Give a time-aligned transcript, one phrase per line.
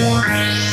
[0.00, 0.69] more.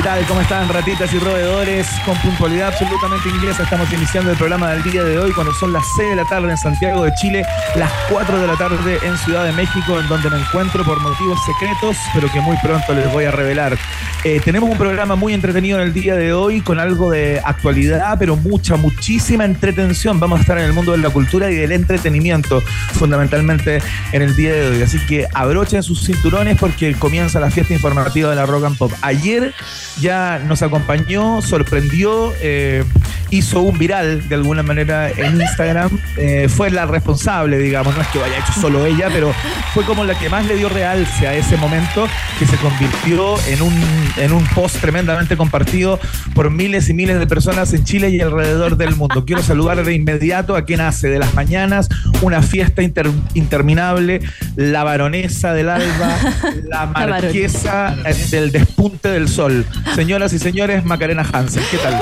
[0.00, 0.26] ¿Qué tal?
[0.26, 1.86] ¿Cómo están ratitas y roedores?
[2.06, 5.84] Con puntualidad absolutamente inglesa estamos iniciando el programa del día de hoy cuando son las
[5.98, 9.44] 6 de la tarde en Santiago de Chile, las 4 de la tarde en Ciudad
[9.44, 13.26] de México, en donde me encuentro por motivos secretos, pero que muy pronto les voy
[13.26, 13.76] a revelar.
[14.24, 18.16] Eh, tenemos un programa muy entretenido en el día de hoy con algo de actualidad,
[18.18, 20.18] pero mucha, muchísima entretención.
[20.18, 22.62] Vamos a estar en el mundo de la cultura y del entretenimiento,
[22.94, 24.82] fundamentalmente en el día de hoy.
[24.82, 28.92] Así que abrochen sus cinturones porque comienza la fiesta informativa de la Rock and Pop.
[29.02, 29.54] Ayer
[30.00, 32.84] ya nos acompañó, sorprendió, eh,
[33.30, 35.90] hizo un viral de alguna manera en Instagram.
[36.16, 39.32] Eh, fue la responsable, digamos, no es que vaya hecho solo ella, pero
[39.72, 42.08] fue como la que más le dio realce a ese momento
[42.38, 43.74] que se convirtió en un,
[44.16, 45.98] en un post tremendamente compartido
[46.34, 49.24] por miles y miles de personas en Chile y alrededor del mundo.
[49.24, 51.88] Quiero saludar de inmediato a quien hace de las mañanas
[52.22, 54.20] una fiesta interminable,
[54.56, 56.16] la baronesa del alba,
[56.68, 57.96] la marquesa
[58.30, 59.64] del despunte del sol.
[59.94, 62.00] Señoras y señores, Macarena Hansen, ¿qué tal?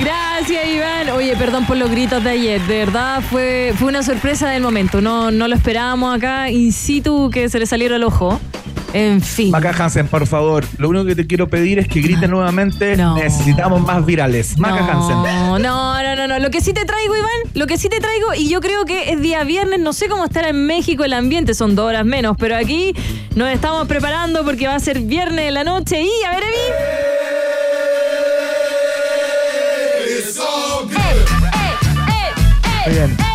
[0.00, 1.08] Gracias, Iván.
[1.10, 2.60] Oye, perdón por los gritos de ayer.
[2.62, 5.00] De verdad, fue, fue una sorpresa del momento.
[5.00, 8.40] No, no lo esperábamos acá in situ que se le saliera el ojo.
[8.96, 9.50] En fin.
[9.50, 12.96] Maca Hansen, por favor, lo único que te quiero pedir es que grite nuevamente.
[12.96, 14.56] Necesitamos más virales.
[14.56, 15.16] Maca Hansen.
[15.18, 16.38] No, no, no, no.
[16.38, 19.12] Lo que sí te traigo, Iván, lo que sí te traigo, y yo creo que
[19.12, 22.38] es día viernes, no sé cómo estará en México el ambiente, son dos horas menos,
[22.38, 22.94] pero aquí
[23.34, 27.16] nos estamos preparando porque va a ser viernes de la noche y, a ver, Evi.
[32.96, 33.25] bien.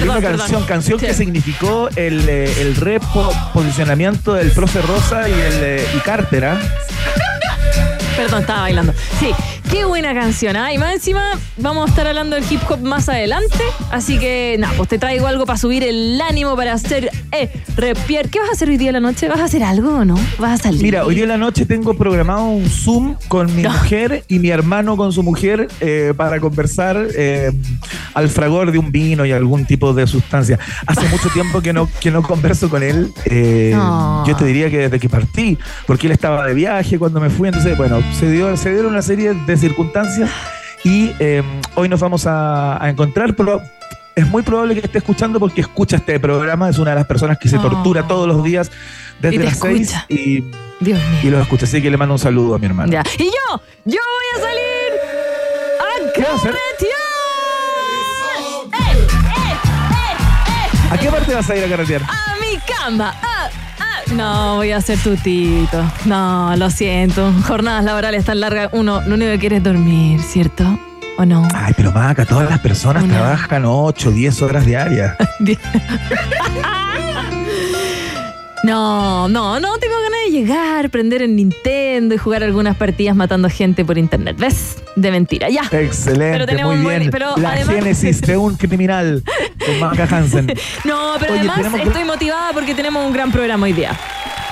[0.00, 5.54] Perdón, una canción, canción que significó el, eh, el reposicionamiento del profe Rosa y el
[5.62, 6.60] eh, y Cartera.
[8.16, 8.94] Perdón, estaba bailando.
[9.18, 9.30] Sí,
[9.70, 10.72] Qué buena canción, ¿ah?
[10.72, 11.22] Y más encima
[11.56, 13.58] vamos a estar hablando del hip hop más adelante.
[13.90, 17.10] Así que, nada, pues te traigo algo para subir el ánimo, para hacer.
[17.32, 18.30] Eh, repier.
[18.30, 19.28] ¿Qué vas a hacer hoy día en la noche?
[19.28, 20.18] ¿Vas a hacer algo o no?
[20.38, 20.82] ¿Vas a salir?
[20.82, 24.48] Mira, hoy día en la noche tengo programado un Zoom con mi mujer y mi
[24.48, 27.52] hermano con su mujer eh, para conversar eh,
[28.14, 30.58] al fragor de un vino y algún tipo de sustancia.
[30.86, 33.12] Hace mucho tiempo que no, que no converso con él.
[33.26, 33.76] Eh,
[34.26, 37.48] yo te diría que desde que partí, porque él estaba de viaje cuando me fui.
[37.48, 40.30] Entonces, bueno, se, dio, se dieron una serie de circunstancias
[40.84, 41.44] y em,
[41.74, 43.60] hoy nos vamos a, encontrar, pero
[44.14, 47.38] es muy probable que esté escuchando porque escucha este programa, es una de las personas
[47.38, 48.06] que se tortura oh.
[48.06, 48.70] todos los días
[49.20, 50.44] desde las seis y,
[50.80, 52.92] y lo escucha, así que le mando un saludo a mi hermano.
[52.92, 54.76] Y yo, yo voy a salir
[55.84, 57.06] a carretear.
[60.88, 62.02] ¿A qué parte vas a ir a carretear?
[62.02, 63.14] A mi cama,
[64.16, 65.84] no, voy a ser tutito.
[66.06, 67.32] No, lo siento.
[67.46, 68.70] Jornadas laborales tan largas.
[68.72, 70.78] Uno, lo único que quiere es dormir, ¿cierto?
[71.18, 71.46] ¿O no?
[71.54, 75.16] Ay, pero Maca, todas las personas trabajan 8, 10 horas diarias.
[78.62, 83.48] No, no, no tengo ganas de llegar, prender el Nintendo y jugar algunas partidas matando
[83.48, 84.36] gente por internet.
[84.38, 84.76] ¿Ves?
[84.96, 85.62] De mentira, ya.
[85.70, 87.10] Excelente, muy bien.
[87.36, 89.22] la génesis de un criminal
[89.66, 90.46] con Maca Hansen.
[90.84, 93.96] no, pero además estoy motivada porque tenemos un gran programa hoy día.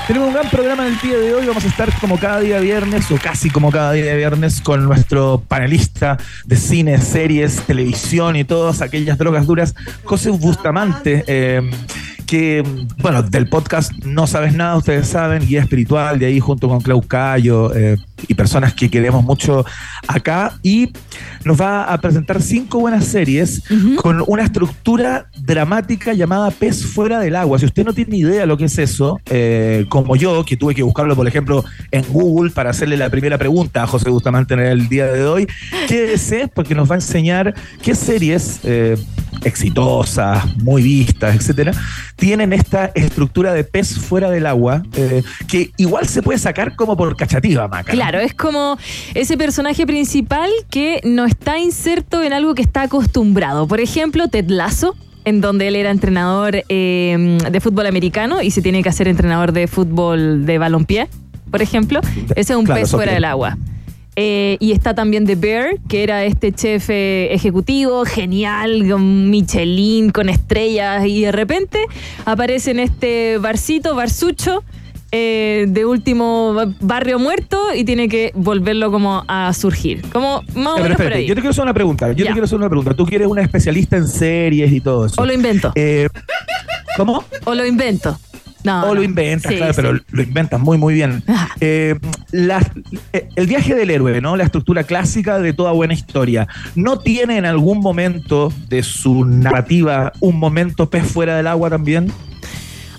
[0.07, 1.47] Tenemos un gran programa el día de hoy.
[1.47, 5.43] Vamos a estar como cada día viernes, o casi como cada día viernes, con nuestro
[5.49, 11.25] panelista de cine, series, televisión y todas aquellas drogas duras, José Bustamante.
[11.27, 11.63] Eh,
[12.25, 12.65] que,
[12.99, 17.03] bueno, del podcast No Sabes Nada, ustedes saben, guía espiritual, de ahí junto con Clau
[17.03, 17.97] Cayo eh,
[18.29, 19.65] y personas que queremos mucho
[20.09, 20.59] acá.
[20.63, 20.91] Y
[21.45, 23.63] nos va a presentar cinco buenas series
[23.97, 27.59] con una estructura dramática llamada Pez fuera del agua.
[27.59, 30.57] Si usted no tiene ni idea de lo que es eso, eh, como yo, que
[30.57, 34.55] tuve que buscarlo, por ejemplo, en Google para hacerle la primera pregunta a José Bustamante
[34.55, 35.47] en el día de hoy,
[35.89, 38.97] quédese porque nos va a enseñar qué series eh,
[39.45, 41.73] exitosas, muy vistas, etcétera,
[42.17, 46.97] tienen esta estructura de pez fuera del agua eh, que igual se puede sacar como
[46.97, 47.93] por cachativa, Maca.
[47.93, 48.79] Claro, es como
[49.15, 53.67] ese personaje principal que no está inserto en algo que está acostumbrado.
[53.67, 58.63] Por ejemplo, Ted Lasso en donde él era entrenador eh, de fútbol americano y se
[58.63, 61.09] tiene que hacer entrenador de fútbol de balompié,
[61.51, 62.01] por ejemplo.
[62.37, 63.57] Ese es un pez fuera del agua.
[64.17, 70.11] Eh, y está también The Bear, que era este chef eh, ejecutivo, genial, con Michelin,
[70.11, 71.85] con estrellas, y de repente
[72.25, 74.63] aparece en este barcito, barsucho,
[75.11, 80.03] eh, de último barrio muerto y tiene que volverlo como a surgir.
[80.13, 82.09] Como más Yo te quiero hacer una pregunta.
[82.13, 82.95] Yo te quiero hacer una pregunta.
[82.95, 85.21] Tú quieres una especialista en series y todo eso.
[85.21, 85.73] O lo invento.
[86.97, 87.25] ¿Cómo?
[87.45, 88.19] O lo invento.
[88.65, 91.23] No, o lo inventas, claro, pero lo inventas muy, muy bien.
[91.61, 91.95] Eh,
[93.13, 94.37] eh, el viaje del héroe, ¿no?
[94.37, 96.49] La estructura clásica de toda buena historia.
[96.75, 102.11] ¿No tiene en algún momento de su narrativa un momento pez fuera del agua también?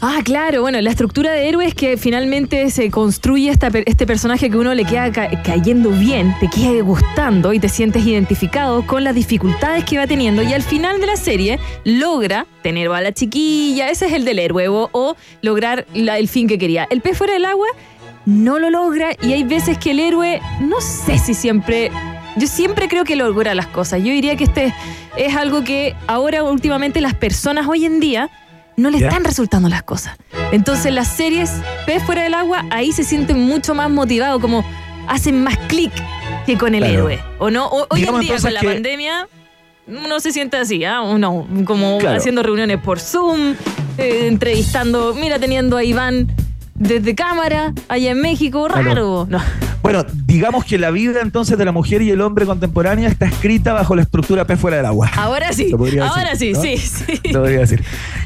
[0.07, 4.55] Ah, claro, bueno, la estructura de héroe es que finalmente se construye este personaje que
[4.55, 5.11] uno le queda
[5.41, 10.43] cayendo bien, te queda gustando y te sientes identificado con las dificultades que va teniendo
[10.43, 14.37] y al final de la serie logra tener a la chiquilla, ese es el del
[14.37, 16.85] héroe, o, lograr el fin que quería.
[16.91, 17.67] El pez fuera del agua
[18.27, 21.89] no lo logra y hay veces que el héroe, no sé si siempre
[22.37, 24.03] yo siempre creo que logra las cosas.
[24.03, 24.71] Yo diría que este
[25.17, 28.29] es algo que ahora últimamente las personas hoy en día
[28.77, 30.18] no le están resultando las cosas.
[30.51, 31.51] Entonces las series
[31.86, 34.66] Pez fuera del agua, ahí se sienten mucho más motivados, como
[35.07, 35.92] hacen más clic
[36.45, 37.19] que con el héroe.
[37.39, 37.68] ¿O no?
[37.68, 39.27] hoy en día con la pandemia
[39.88, 41.01] uno se siente así, ¿ah?
[41.01, 43.56] Uno como haciendo reuniones por Zoom,
[43.98, 46.27] eh, entrevistando, mira, teniendo a Iván
[46.74, 49.27] desde cámara, allá en México, raro.
[49.85, 53.71] Bueno, digamos que la vida entonces de la mujer y el hombre contemporánea está escrita
[53.71, 55.11] bajo la estructura P fuera del agua.
[55.15, 55.71] Ahora sí,
[56.01, 57.21] ahora sí, sí, sí.
[57.31, 57.83] Lo podría decir.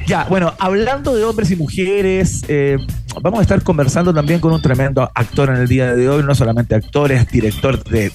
[0.08, 2.78] Ya, bueno, hablando de hombres y mujeres, eh,
[3.22, 6.36] vamos a estar conversando también con un tremendo actor en el día de hoy, no
[6.36, 8.12] solamente actor, es director de,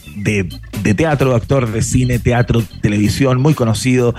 [0.96, 4.14] teatro, actor de cine, teatro, televisión, muy conocido,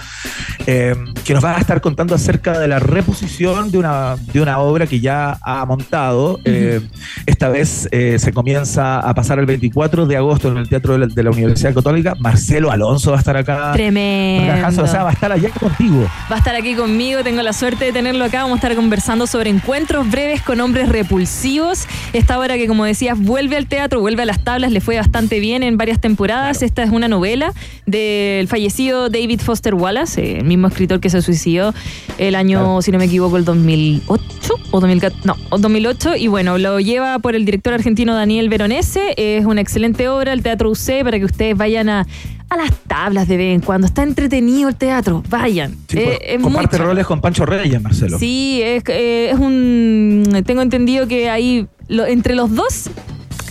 [0.68, 4.60] eh, que nos va a estar contando acerca de la reposición de una, de una
[4.60, 6.40] obra que ya ha montado.
[6.46, 6.82] Eh,
[7.26, 11.30] esta vez se comienza a pasar el 24 de agosto en el Teatro de la,
[11.30, 12.14] Universidad Católica.
[12.20, 13.72] Marcelo Alonso va a estar acá.
[13.74, 14.84] Tremendo.
[14.84, 16.08] O sea, va a estar allá contigo.
[16.32, 18.44] Va a estar aquí conmigo, tengo la suerte de tenerlo acá.
[18.44, 21.88] Vamos a estar conversando sobre encuentros breves con hombres repulsivos.
[22.12, 25.40] Esta obra que, como decías, vuelve al teatro, vuelve a las tablas, le fue bastante
[25.40, 26.64] bien en varias temporadas.
[26.64, 27.54] Esta es una novela
[27.86, 31.74] del fallecido David Foster Wallace, el mismo escritor que se suicidó
[32.18, 36.16] el año, si no me equivoco, el 2008 o 2014, no, 2008.
[36.16, 40.42] Y bueno, lo lleva por el director argentino Daniel Veronese es una excelente obra, el
[40.42, 42.08] Teatro UC, para que ustedes vayan a,
[42.58, 43.88] las tablas de vez en cuando.
[43.88, 45.76] Está entretenido el teatro, vayan.
[45.94, 48.18] Eh, comparte roles con Pancho Reyes, Marcelo.
[48.20, 50.44] Sí, es, eh, es un...
[50.46, 52.90] Tengo entendido que ahí, entre los dos,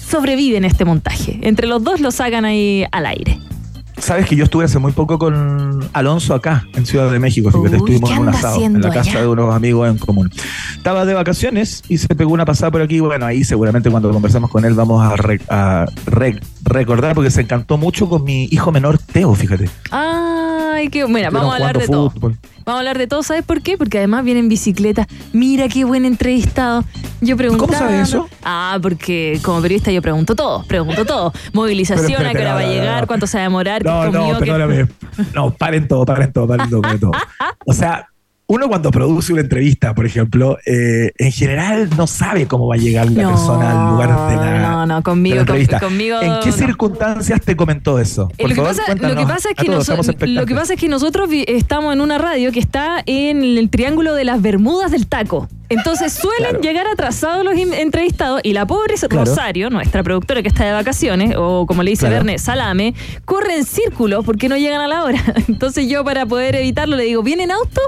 [0.08, 1.38] sobreviven este montaje.
[1.42, 3.38] Entre los dos lo sacan ahí al aire.
[3.98, 7.76] Sabes que yo estuve hace muy poco con Alonso acá, en Ciudad de México, fíjate,
[7.76, 10.30] estuvimos en un asado, en la casa de unos amigos en común.
[10.76, 13.00] Estaba de vacaciones y se pegó una pasada por aquí.
[13.00, 15.86] Bueno, ahí seguramente cuando conversamos con él vamos a,
[16.64, 19.70] recordar, porque se encantó mucho con mi hijo menor, Teo, fíjate.
[20.74, 21.06] Ay, qué.
[21.06, 22.12] Mira, vamos a hablar de todo.
[22.20, 23.76] Vamos a hablar de todo, ¿sabes por qué?
[23.76, 25.06] Porque además viene en bicicleta.
[25.32, 26.84] Mira qué buen entrevistado.
[27.20, 27.66] Yo pregunto.
[27.66, 28.28] ¿Cómo sabes eso?
[28.42, 31.32] Ah, porque como periodista yo pregunto todo, pregunto todo.
[31.52, 33.84] Movilización, a qué hora va a llegar, cuánto se va a demorar.
[33.84, 34.88] No, no, perdóname.
[35.34, 37.12] No, paren todo, paren todo, paren todo, paren todo.
[37.66, 38.08] O sea,
[38.54, 42.78] uno cuando produce una entrevista, por ejemplo, eh, en general no sabe cómo va a
[42.78, 45.80] llegar la persona al lugar de la, no, no, conmigo, entrevista.
[45.80, 48.30] conmigo, ¿En qué circunstancias te comentó eso?
[48.38, 52.52] lo, que pasa, es que lo, que pasa es que nosotros estamos en una radio
[52.52, 55.48] que está en el Triángulo de las Bermudas del Taco.
[55.68, 60.72] Entonces suelen llegar atrasados los entrevistados y la pobre Rosario, nuestra productora que está de
[60.72, 62.94] vacaciones, o como le dice Verne, Salame,
[63.24, 65.22] corre en círculo porque no llegan a la hora.
[65.48, 67.80] Entonces yo para poder evitarlo le digo, ¿viene en auto?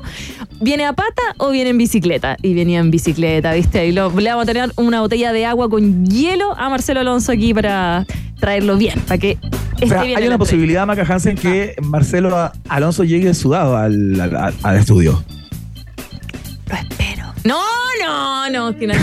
[0.61, 2.37] ¿Viene a pata o viene en bicicleta?
[2.43, 3.87] Y venía en bicicleta, ¿viste?
[3.87, 7.53] Y le vamos a tener una botella de agua con hielo a Marcelo Alonso aquí
[7.53, 8.07] para
[8.41, 9.39] traerlo bien, para que
[9.81, 11.75] esté bien Hay una posibilidad, Maca Hansen, que.
[11.83, 14.21] Marcelo Alonso llegue sudado al,
[14.63, 15.23] al estudio.
[16.69, 17.16] Lo espero.
[17.47, 17.63] No,
[18.05, 18.95] no, no, que no,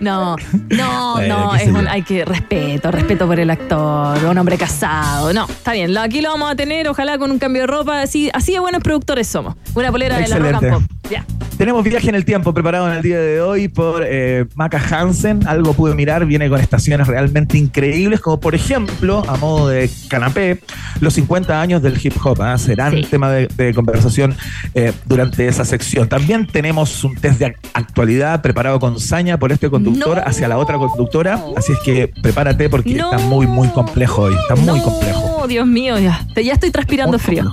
[0.00, 0.36] no,
[0.70, 5.44] no, no, es un, hay que respeto, respeto por el actor, un hombre casado, no,
[5.44, 8.52] está bien, aquí lo vamos a tener, ojalá con un cambio de ropa, así, así
[8.52, 11.26] de buenos productores somos, una polera de la rock and pop, ya.
[11.58, 15.46] Tenemos viaje en el tiempo preparado en el día de hoy por eh, Maca Hansen.
[15.46, 20.58] Algo pude mirar, viene con estaciones realmente increíbles, como por ejemplo, a modo de canapé,
[21.00, 22.42] los 50 años del hip hop.
[22.42, 22.58] ¿ah?
[22.58, 24.36] Serán tema de, conversación
[24.74, 26.08] eh, durante esa sección.
[26.08, 30.78] También tenemos un test de actualidad preparado con saña por este conductor hacia la otra
[30.78, 31.42] conductora.
[31.56, 34.34] Así es que prepárate porque está muy, muy complejo hoy.
[34.34, 35.46] Está muy complejo.
[35.48, 37.52] Dios mío, ya, ya estoy transpirando frío.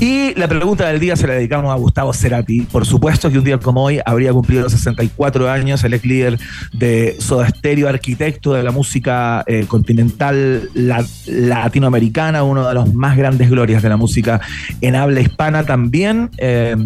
[0.00, 2.62] Y la pregunta del día se la dedicamos a Gustavo Cerati.
[2.62, 6.38] Por supuesto que un día como hoy habría cumplido 64 años el ex líder
[6.72, 10.70] de Soda Stereo, arquitecto de la música eh, continental
[11.26, 14.40] latinoamericana, uno de los más grandes glorias de la música
[14.80, 16.30] en habla hispana también.
[16.38, 16.76] Eh,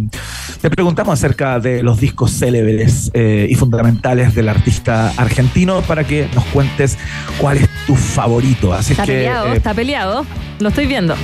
[0.60, 6.28] te preguntamos acerca de los discos célebres eh, y fundamentales del artista argentino para que
[6.34, 6.98] nos cuentes
[7.38, 8.74] cuál es tu favorito.
[8.74, 10.26] Así está peleado, está peleado.
[10.58, 11.14] Lo estoy viendo.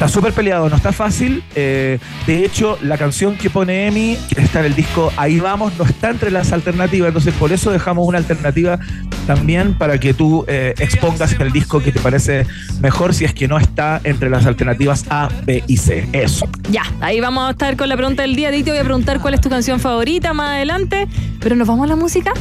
[0.00, 1.44] Está súper peleado, no está fácil.
[1.54, 5.74] Eh, de hecho, la canción que pone Emi, que está en el disco Ahí vamos,
[5.78, 7.08] no está entre las alternativas.
[7.08, 8.78] Entonces, por eso dejamos una alternativa
[9.26, 12.46] también para que tú eh, expongas el disco que te parece
[12.80, 16.08] mejor si es que no está entre las alternativas A, B y C.
[16.14, 16.48] Eso.
[16.70, 18.50] Ya, ahí vamos a estar con la pregunta del día.
[18.50, 21.08] Di, te voy a preguntar cuál es tu canción favorita más adelante.
[21.40, 22.32] Pero nos vamos a la música.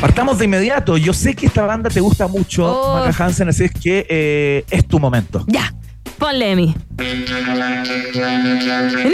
[0.00, 0.96] Partamos de inmediato.
[0.98, 3.04] Yo sé que esta banda te gusta mucho, Oh.
[3.04, 5.44] Maca Hansen, así es que eh, es tu momento.
[5.48, 5.74] Ya,
[6.18, 6.74] ponle Emi.
[6.98, 7.24] En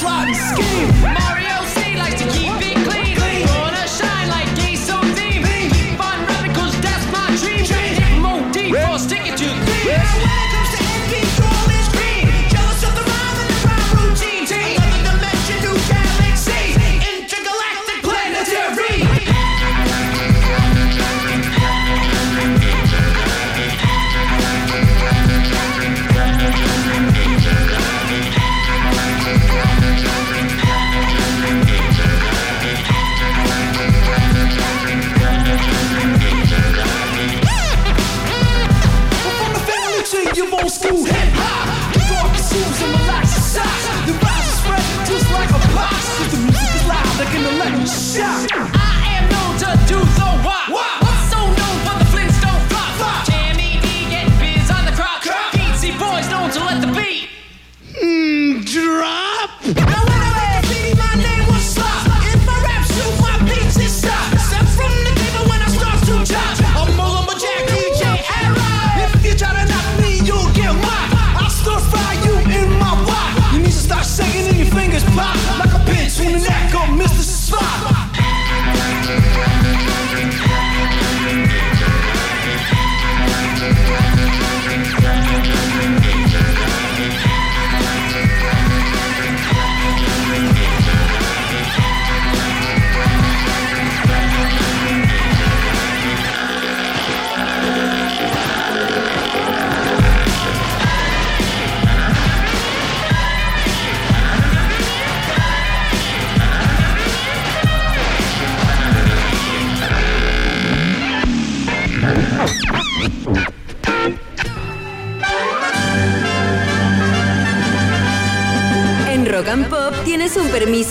[0.04, 0.93] plot and scheme.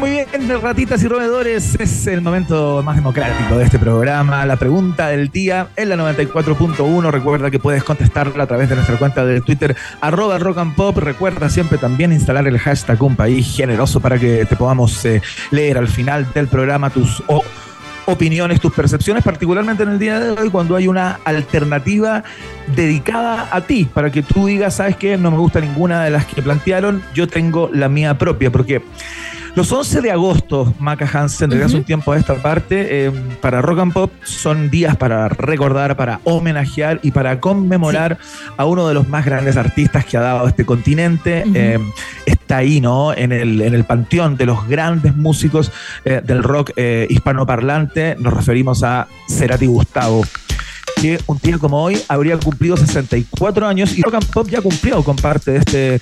[0.00, 0.26] Muy bien,
[0.62, 1.74] ratitas y roedores.
[1.78, 4.46] Es el momento más democrático de este programa.
[4.46, 7.10] La pregunta del día en la 94.1.
[7.10, 10.96] Recuerda que puedes contestarla a través de nuestra cuenta de Twitter, arroba rock and pop.
[10.96, 15.76] Recuerda siempre también instalar el hashtag un país generoso para que te podamos eh, leer
[15.76, 17.22] al final del programa tus
[18.06, 22.24] opiniones, tus percepciones, particularmente en el día de hoy, cuando hay una alternativa
[22.74, 25.18] dedicada a ti, para que tú digas, ¿sabes qué?
[25.18, 28.82] No me gusta ninguna de las que plantearon, yo tengo la mía propia, porque
[29.56, 33.60] Los 11 de agosto, Maca Hansen, desde hace un tiempo a esta parte, eh, para
[33.60, 38.18] Rock and Pop son días para recordar, para homenajear y para conmemorar
[38.56, 41.44] a uno de los más grandes artistas que ha dado este continente.
[41.52, 41.78] Eh,
[42.26, 43.12] está ahí, ¿no?
[43.12, 45.72] En el, en el panteón de los grandes músicos
[46.04, 46.70] eh, del rock
[47.08, 48.16] hispanoparlante.
[48.18, 50.22] Nos referimos a Cerati Gustavo
[51.00, 55.02] que un día como hoy habría cumplido 64 años y Rock and Pop ya cumplió
[55.02, 56.00] con parte de este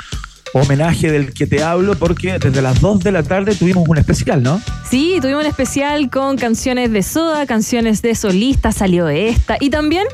[0.55, 4.43] homenaje del que te hablo porque desde las 2 de la tarde tuvimos un especial,
[4.43, 4.61] ¿no?
[4.89, 9.57] Sí, tuvimos un especial con canciones de Soda, canciones de solista, salió esta.
[9.61, 10.07] Y también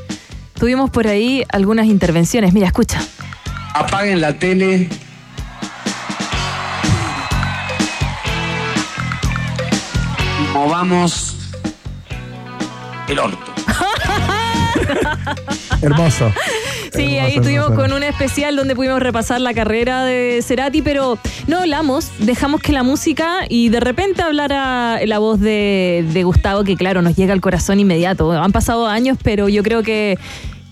[0.53, 2.53] tuvimos por ahí algunas intervenciones.
[2.53, 3.01] Mira, escucha.
[3.73, 4.89] apaguen la tele.
[10.53, 11.35] Movamos
[13.07, 13.64] el orto.
[15.81, 16.31] Hermoso.
[16.93, 17.81] Sí, Hermoso, ahí estuvimos hermoso.
[17.81, 21.17] con un especial donde pudimos repasar la carrera de Cerati, pero
[21.47, 26.63] no hablamos, dejamos que la música y de repente hablara la voz de, de Gustavo,
[26.63, 28.31] que claro, nos llega al corazón inmediato.
[28.31, 30.17] Han pasado años, pero yo creo que,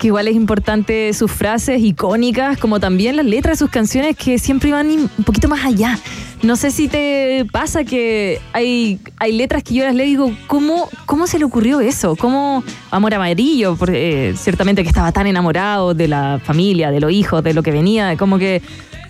[0.04, 4.38] que igual es importante sus frases icónicas, como también las letras de sus canciones que
[4.38, 5.98] siempre van un poquito más allá.
[6.42, 10.36] No sé si te pasa que hay, hay letras que yo las leo y digo,
[10.48, 12.18] ¿cómo, ¿cómo se le ocurrió eso?
[12.18, 13.78] ¿Cómo Amor Amarillo?
[13.78, 17.64] Porque, eh, ciertamente que estaba tan enamorado de la familia, de los hijos, de lo
[17.64, 18.62] que venía, como que,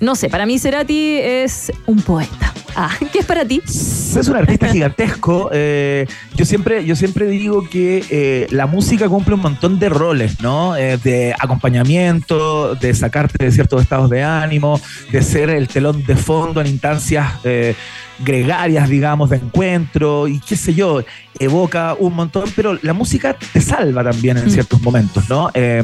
[0.03, 2.53] no sé, para mí Cerati es un poeta.
[2.75, 3.61] Ah, ¿qué es para ti?
[3.65, 5.49] Es un artista gigantesco.
[5.53, 6.05] eh,
[6.35, 10.75] yo, siempre, yo siempre digo que eh, la música cumple un montón de roles, ¿no?
[10.75, 14.79] Eh, de acompañamiento, de sacarte de ciertos estados de ánimo,
[15.11, 17.33] de ser el telón de fondo en instancias
[18.19, 21.01] gregarias, digamos, de encuentro y qué sé yo,
[21.39, 24.49] evoca un montón, pero la música te salva también en Mm.
[24.51, 25.49] ciertos momentos, ¿no?
[25.53, 25.83] Eh,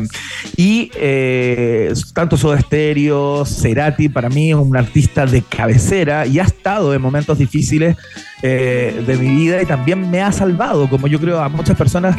[0.55, 6.43] y eh, tanto Soda Stereo, Cerati, para mí es un artista de cabecera y ha
[6.43, 7.95] estado en momentos difíciles
[8.41, 12.15] eh, de mi vida y también me ha salvado, como yo creo a muchas personas.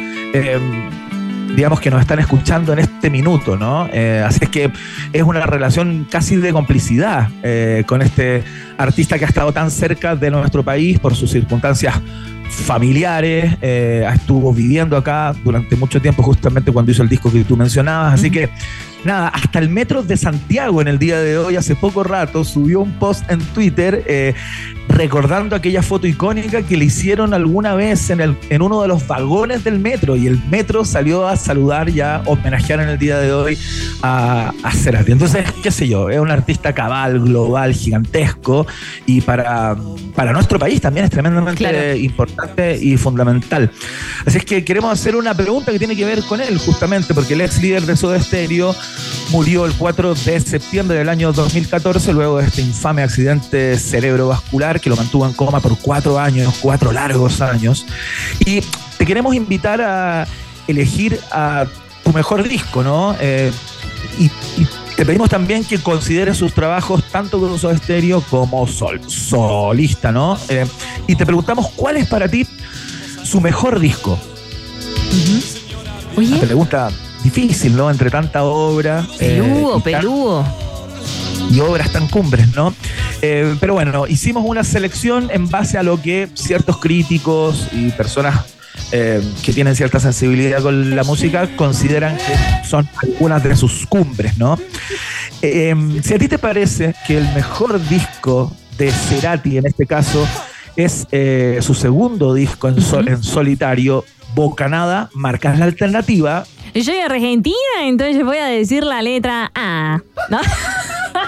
[1.54, 3.88] Digamos que nos están escuchando en este minuto, ¿no?
[3.92, 4.70] Eh, así es que
[5.12, 8.42] es una relación casi de complicidad eh, con este
[8.78, 11.94] artista que ha estado tan cerca de nuestro país por sus circunstancias
[12.50, 17.56] familiares, eh, estuvo viviendo acá durante mucho tiempo justamente cuando hizo el disco que tú
[17.56, 18.50] mencionabas, así que
[19.04, 22.80] nada, hasta el Metro de Santiago en el día de hoy, hace poco rato, subió
[22.80, 24.34] un post en Twitter eh,
[24.88, 29.06] recordando aquella foto icónica que le hicieron alguna vez en, el, en uno de los
[29.06, 33.18] vagones del metro y el metro salió a saludar y a homenajear en el día
[33.18, 33.58] de hoy
[34.02, 35.12] a, a Cerati.
[35.12, 38.66] Entonces, qué sé yo, es un artista cabal, global, gigantesco
[39.06, 39.76] y para,
[40.14, 41.96] para nuestro país también es tremendamente Claro.
[41.96, 43.70] importante y fundamental.
[44.26, 47.34] Así es que queremos hacer una pregunta que tiene que ver con él, justamente, porque
[47.34, 48.74] el ex líder de Soda Stereo
[49.30, 54.90] murió el 4 de septiembre del año 2014 luego de este infame accidente cerebrovascular que
[54.90, 57.86] lo mantuvo en coma por cuatro años, cuatro largos años.
[58.40, 58.60] Y
[58.98, 60.26] te queremos invitar a
[60.66, 61.66] elegir a
[62.04, 63.16] tu mejor disco, ¿no?
[63.20, 63.52] Eh,
[64.18, 64.24] y,
[64.60, 70.12] y te pedimos también que consideres sus trabajos tanto con Soda Stereo como sol, solista,
[70.12, 70.38] ¿no?
[70.48, 70.66] Eh,
[71.06, 72.46] y te preguntamos cuál es para ti
[73.22, 74.18] su mejor disco.
[76.16, 76.90] Oye, Pregunta
[77.22, 77.90] difícil, ¿no?
[77.90, 79.06] Entre tanta obra.
[79.20, 80.44] eh, peludo, peludo.
[81.50, 82.74] y obras tan cumbres, ¿no?
[83.22, 88.44] Eh, pero bueno, hicimos una selección en base a lo que ciertos críticos y personas
[88.92, 94.38] eh, que tienen cierta sensibilidad con la música consideran que son algunas de sus cumbres,
[94.38, 94.58] ¿no?
[95.42, 100.26] Eh, si a ti te parece que el mejor disco de Cerati, en este caso,
[100.76, 106.44] es eh, su segundo disco en, sol- en solitario, Bocanada, marcas la alternativa.
[106.74, 110.00] Yo soy argentina, entonces voy a decir la letra A.
[110.28, 110.38] ¿No?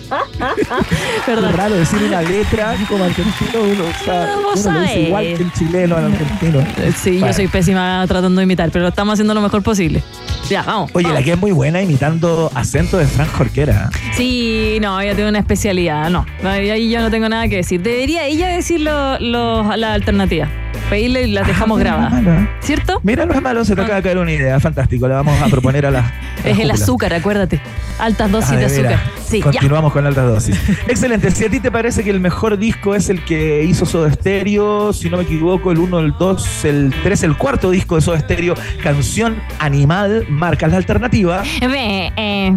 [0.00, 1.52] Es Perdón.
[1.56, 5.52] raro decir una letra como argentino, uno, o sea, uno lo dice igual que el
[5.52, 6.64] chileno al argentino.
[6.96, 10.02] Sí, yo soy pésima tratando de imitar, pero lo estamos haciendo lo mejor posible.
[10.48, 10.90] Ya, vamos.
[10.94, 11.24] Oye, la vamos.
[11.24, 13.90] que es muy buena imitando acento de Frank Jorquera.
[14.16, 16.10] Sí, no, ella tiene una especialidad.
[16.10, 17.80] No, ahí yo no tengo nada que decir.
[17.82, 20.48] Debería ella decir lo, lo- la alternativa.
[20.88, 22.48] Pedirle y dejamos Ah, no es malo.
[22.60, 23.00] ¿Cierto?
[23.04, 24.58] Mira, no es malo, se te acaba de caer una idea.
[24.58, 26.04] Fantástico, la vamos a proponer a las.
[26.04, 26.08] a
[26.40, 26.82] Es el cúpulas.
[26.82, 27.60] azúcar, acuérdate.
[28.00, 29.00] Altas dosis Ah, de de azúcar.
[29.28, 29.44] Sí, ya.
[29.44, 30.58] Continuamos con altas dosis.
[30.88, 31.30] Excelente.
[31.30, 34.92] Si a ti te parece que el mejor disco es el que hizo Soda Stereo,
[34.92, 38.18] si no me equivoco, el 1, el 2, el 3, el cuarto disco de Soda
[38.20, 41.42] Stereo, Canción Animal, marcas la alternativa.
[41.60, 42.54] Ve, eh.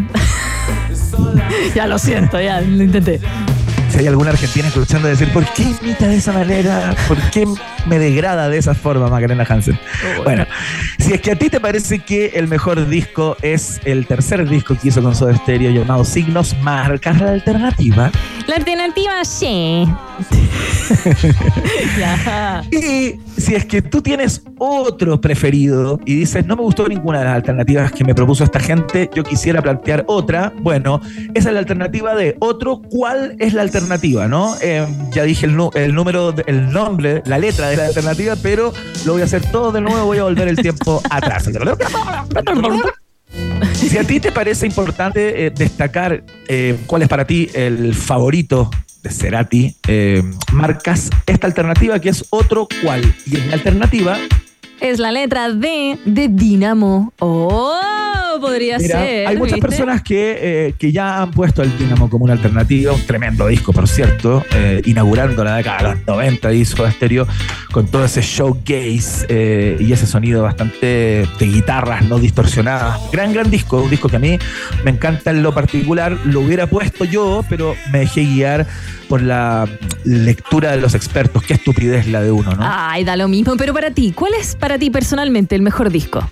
[1.75, 3.19] ya lo siento, ya lo intenté.
[3.93, 6.95] Si hay alguna argentina escuchando decir, ¿por qué imita de esa manera?
[7.07, 7.45] ¿Por qué
[7.85, 9.77] me degrada de esa forma Macarena Hansen?
[10.23, 10.47] Bueno,
[10.97, 14.75] si es que a ti te parece que el mejor disco es el tercer disco
[14.81, 18.11] que hizo con Soda Stereo llamado Signos, marcas la alternativa.
[18.47, 19.83] La alternativa sí.
[22.71, 27.25] Y si es que tú tienes otro preferido y dices, no me gustó ninguna de
[27.25, 30.99] las alternativas que me propuso esta gente, yo quisiera plantear otra, bueno,
[31.33, 32.81] esa es la alternativa de otro.
[32.81, 33.82] ¿Cuál es la alternativa?
[34.27, 34.55] ¿No?
[34.61, 38.73] Eh, ya dije el, número, el nombre, la letra de la alternativa, pero
[39.05, 41.47] lo voy a hacer todo de nuevo, voy a volver el tiempo atrás.
[43.73, 48.69] Si a ti te parece importante eh, destacar eh, cuál es para ti el favorito
[49.03, 53.01] de Cerati, eh, marcas esta alternativa que es otro cual.
[53.25, 54.17] Y en la alternativa,
[54.79, 57.13] Es la letra D de Dinamo.
[57.19, 58.02] Oh,
[58.43, 59.27] podría mira, ser.
[59.27, 59.67] hay muchas ¿viste?
[59.69, 63.71] personas que, eh, que ya han puesto el Dynamo como una alternativa, un tremendo disco,
[63.71, 67.25] por cierto, eh, inaugurando la década de los 90 hizo Stereo
[67.71, 72.99] con todo ese showcase eh, y ese sonido bastante de guitarras no distorsionadas.
[73.13, 74.37] Gran, gran disco, un disco que a mí
[74.83, 76.17] me encanta en lo particular.
[76.25, 78.67] Lo hubiera puesto yo, pero me dejé guiar
[79.07, 79.67] por la
[80.03, 81.43] lectura de los expertos.
[81.43, 82.61] Qué estupidez la de uno, ¿no?
[82.61, 83.55] Ay, da lo mismo.
[83.55, 86.29] Pero para ti, ¿cuál es para ti personalmente el mejor disco?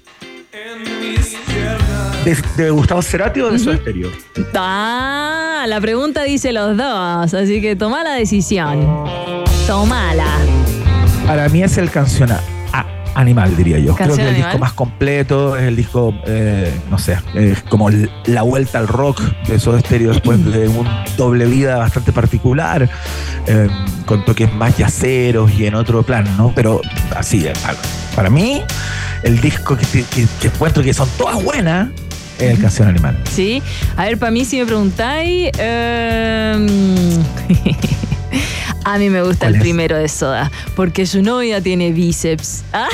[2.26, 4.10] ¿De, de Gustavo Cerati o de Soda Stereo?
[4.56, 9.06] Ah, la pregunta dice los dos, así que toma la decisión.
[9.66, 10.28] Tomala.
[11.26, 11.90] Para mí es el
[12.74, 13.96] a- animal, diría yo.
[13.96, 17.62] Creo ¿Canción que es el disco más completo, es el disco, eh, no sé, es
[17.64, 17.90] como
[18.26, 22.88] la vuelta al rock de Soda Stereo después de un doble vida bastante particular,
[23.48, 23.68] eh,
[24.06, 26.52] con toques más yaceros y en otro plan, ¿no?
[26.56, 26.82] Pero
[27.16, 27.78] así, eh, para,
[28.16, 28.62] para mí,
[29.24, 31.90] el disco que, que- que- que encuentro que son todas buenas
[32.46, 33.18] es el canción animal.
[33.32, 33.62] Sí.
[33.96, 35.50] A ver, para mí, si me preguntáis.
[35.58, 36.66] em,
[38.84, 39.62] a mí me gusta ¿Cuál el es?
[39.62, 42.64] primero de Soda, porque su novia tiene bíceps.
[42.74, 42.88] Ah,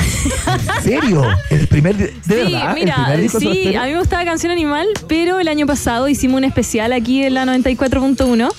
[0.78, 1.24] ¿En serio?
[1.50, 2.70] ¿El primer, de, sí, verdad?
[2.70, 6.38] ¿El mira, primer sí, a mí me gustaba Canción Animal, pero el año pasado hicimos
[6.40, 8.50] un especial aquí en la 94.1.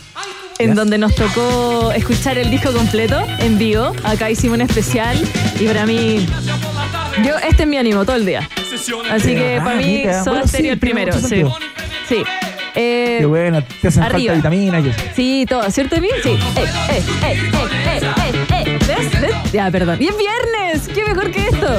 [0.60, 3.92] En donde nos tocó escuchar el disco completo en vivo.
[4.02, 5.16] Acá hicimos un especial
[5.60, 6.26] y para mí,
[7.24, 8.48] yo este es mi ánimo todo el día.
[9.10, 10.04] Así que para mí.
[10.04, 11.12] Soda Bueno, Stereo sí, el primero.
[11.18, 11.44] Sí.
[12.08, 12.22] Sí.
[12.74, 14.34] Eh, Qué buena, te hacen Arriba.
[14.34, 14.84] falta vitaminas.
[14.84, 14.98] y eso.
[15.16, 16.08] Sí, todo, ¿cierto, Emi?
[16.22, 16.28] Sí.
[16.30, 17.40] Eh, eh, eh, eh,
[17.86, 18.78] eh, eh, eh.
[18.86, 19.20] ¿Ves?
[19.20, 19.52] ¿Ves?
[19.52, 19.96] Ya, perdón.
[20.00, 20.88] Y es viernes.
[20.94, 21.78] ¿Qué mejor que esto?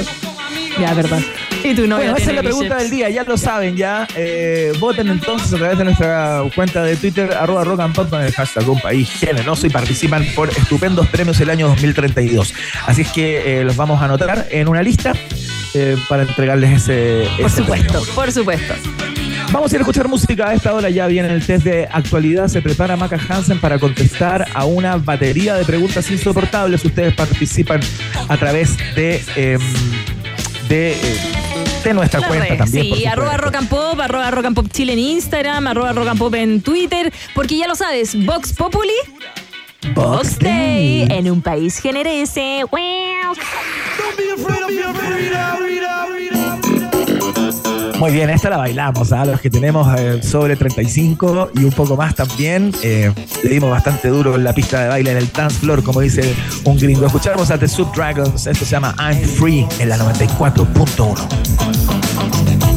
[0.80, 1.26] Ya, perdón.
[1.64, 2.82] Y tu novia Bueno, esa es tiene la pregunta bíceps.
[2.84, 4.08] del día, ya lo saben, ya.
[4.16, 8.22] Eh, voten entonces a través de nuestra cuenta de Twitter, arroba rock and pop con
[8.22, 12.54] el hashtag un país generoso y participan por estupendos premios el año 2032.
[12.88, 15.14] Así es que eh, los vamos a anotar en una lista
[15.74, 18.16] eh, para entregarles ese, Por ese supuesto, premio.
[18.16, 18.74] por supuesto.
[19.52, 20.90] Vamos a ir a escuchar música a esta hora.
[20.92, 22.48] Ya viene el test de actualidad.
[22.48, 26.86] Se prepara Maca Hansen para contestar a una batería de preguntas insoportables.
[26.86, 27.80] Ustedes participan
[28.28, 29.60] a través de, em,
[30.70, 31.20] de, eh,
[31.84, 32.96] de nuestra La cuenta red, también.
[32.96, 36.20] Sí, arroba rock and pop, arroba rock and pop chile en Instagram, arroba rock and
[36.20, 38.94] pop en Twitter, porque ya lo sabes, Vox Populi,
[39.96, 42.64] Vox Day, en un país generese.
[48.00, 51.98] Muy bien, esta la bailamos, a los que tenemos eh, sobre 35 y un poco
[51.98, 52.74] más también.
[52.82, 53.12] eh,
[53.44, 56.34] le dimos bastante duro en la pista de baile, en el dance floor, como dice
[56.64, 57.06] un gringo.
[57.06, 62.70] Escuchamos a The Sub Dragons, esto se llama I'm Free en la 94.1.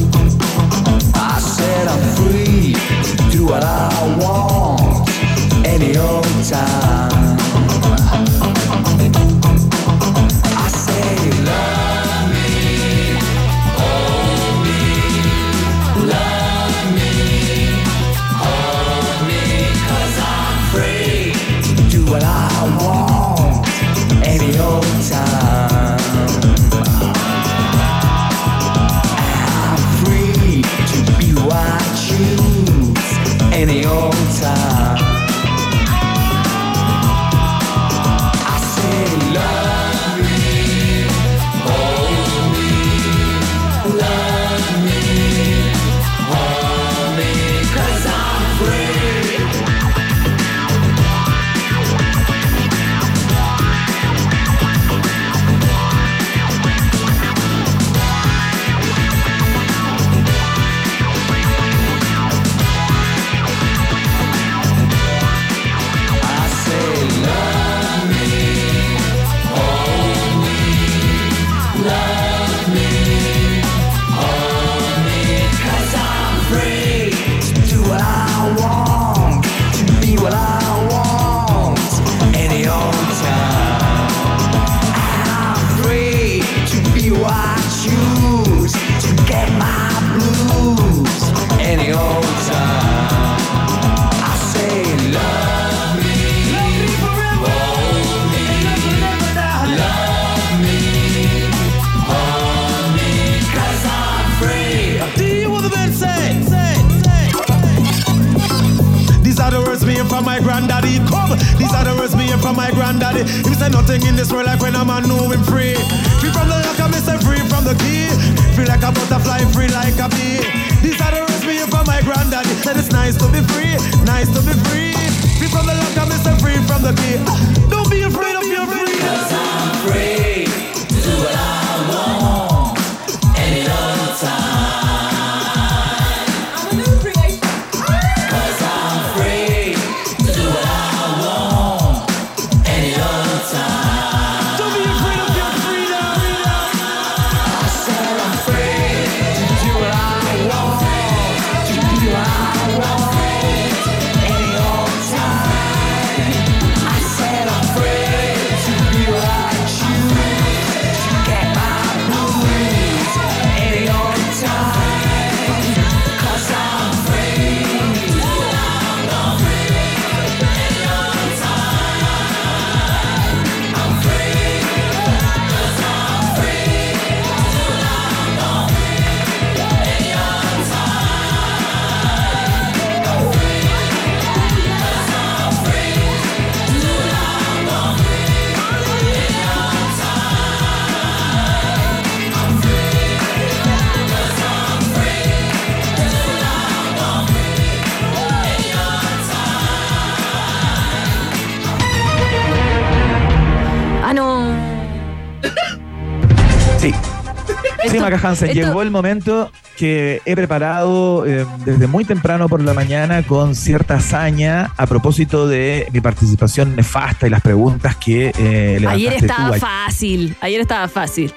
[207.93, 212.63] Sí, Maca Hansen, esto- llegó el momento que he preparado eh, desde muy temprano por
[212.63, 218.33] la mañana con cierta hazaña a propósito de mi participación nefasta y las preguntas que
[218.39, 219.61] eh, levantaste Ayer estaba tú.
[219.61, 220.37] fácil.
[220.41, 221.33] Ayer estaba fácil.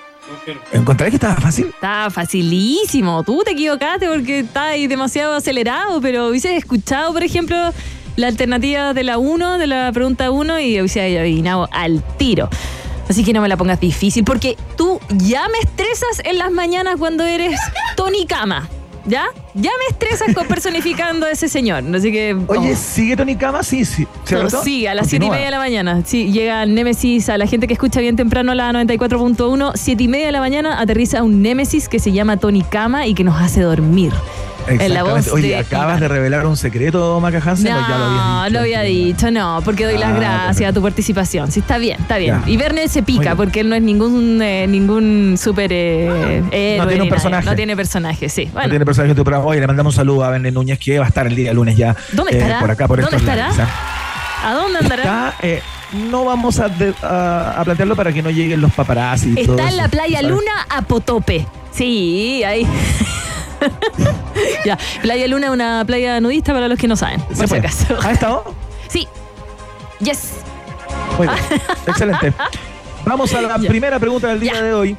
[0.73, 1.67] ¿Encontré que estaba fácil?
[1.67, 3.23] Estaba facilísimo.
[3.23, 7.55] Tú te equivocaste porque estás ahí demasiado acelerado, pero hubieses escuchado, por ejemplo,
[8.15, 12.49] la alternativa de la 1, de la pregunta 1, y hubiese adivinado al tiro.
[13.09, 16.95] Así que no me la pongas difícil, porque tú ya me estresas en las mañanas
[16.97, 17.59] cuando eres
[17.95, 18.67] Tony Kama.
[19.07, 19.25] ¿Ya?
[19.53, 21.83] Ya me estresas con personificando a ese señor.
[21.95, 22.35] Así que.
[22.47, 22.75] Oye, oh.
[22.75, 23.61] ¿sigue Tony Kama?
[23.61, 24.07] Sí, sí.
[24.23, 24.63] ¿cierto?
[24.63, 26.01] sí, a las 7 y media de la mañana.
[26.03, 29.73] Sí, llega Némesis a la gente que escucha bien temprano a la 94.1.
[29.75, 33.13] 7 y media de la mañana aterriza un Némesis que se llama Tony Kama y
[33.13, 34.11] que nos hace dormir.
[34.67, 35.27] En la voz.
[35.31, 38.53] Oye, de acabas de revelar un secreto, Maca Hansen, o ya lo habías No, dicho?
[38.53, 40.69] lo había dicho, no, porque doy las Ah, gracias perfecto.
[40.69, 41.51] a tu participación.
[41.51, 42.41] Sí, está bien, está bien.
[42.45, 42.49] Ya.
[42.51, 46.87] Y Verne se pica porque él no es ningún eh, ningún super eh, héroe No
[46.87, 47.45] tiene un personaje.
[47.45, 48.45] No tiene personaje, sí.
[48.47, 49.45] No Bueno, tiene personaje en tu programa.
[49.45, 51.77] Oye, le mandamos un saludo a Bené Núñez que va a estar el día lunes
[51.77, 51.95] ya.
[52.13, 52.59] ¿Dónde eh, estará?
[52.59, 53.49] por acá, por ¿Dónde estará?
[53.57, 54.49] ¿ah?
[54.49, 55.03] ¿a dónde andará?
[55.03, 55.61] Está, eh,
[56.09, 59.33] no vamos a, de- a- a plantearlo para que no lleguen los paparazzi.
[59.37, 60.31] Está en la playa ¿sabes?
[60.31, 61.45] Luna a Potope.
[61.71, 62.65] Sí, ahí.
[64.65, 67.97] ya, Playa Luna es una playa nudista para los que no saben, por si acaso.
[68.03, 68.55] ¿Ha estado?
[68.87, 69.07] Sí.
[69.99, 70.33] Yes.
[71.17, 71.39] Muy bien.
[71.87, 72.33] Excelente.
[73.05, 73.69] Vamos a la Ya.
[73.69, 74.61] primera pregunta del día Ya.
[74.61, 74.97] de hoy.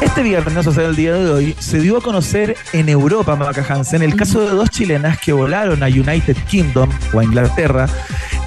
[0.00, 3.64] Este viernes, o sea, el día de hoy, se dio a conocer en Europa, Maca
[3.68, 7.88] Hansen, el caso de dos chilenas que volaron a United Kingdom o a Inglaterra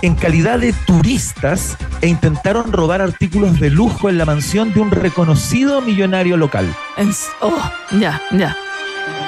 [0.02, 4.92] en calidad de turistas e intentaron robar artículos de lujo en la mansión de un
[4.92, 6.74] reconocido millonario local.
[7.42, 7.58] Oh,
[8.00, 8.56] ya, ya.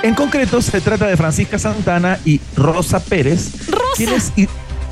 [0.03, 3.83] En concreto, se trata de Francisca Santana y Rosa Pérez, Rosa.
[3.95, 4.33] quienes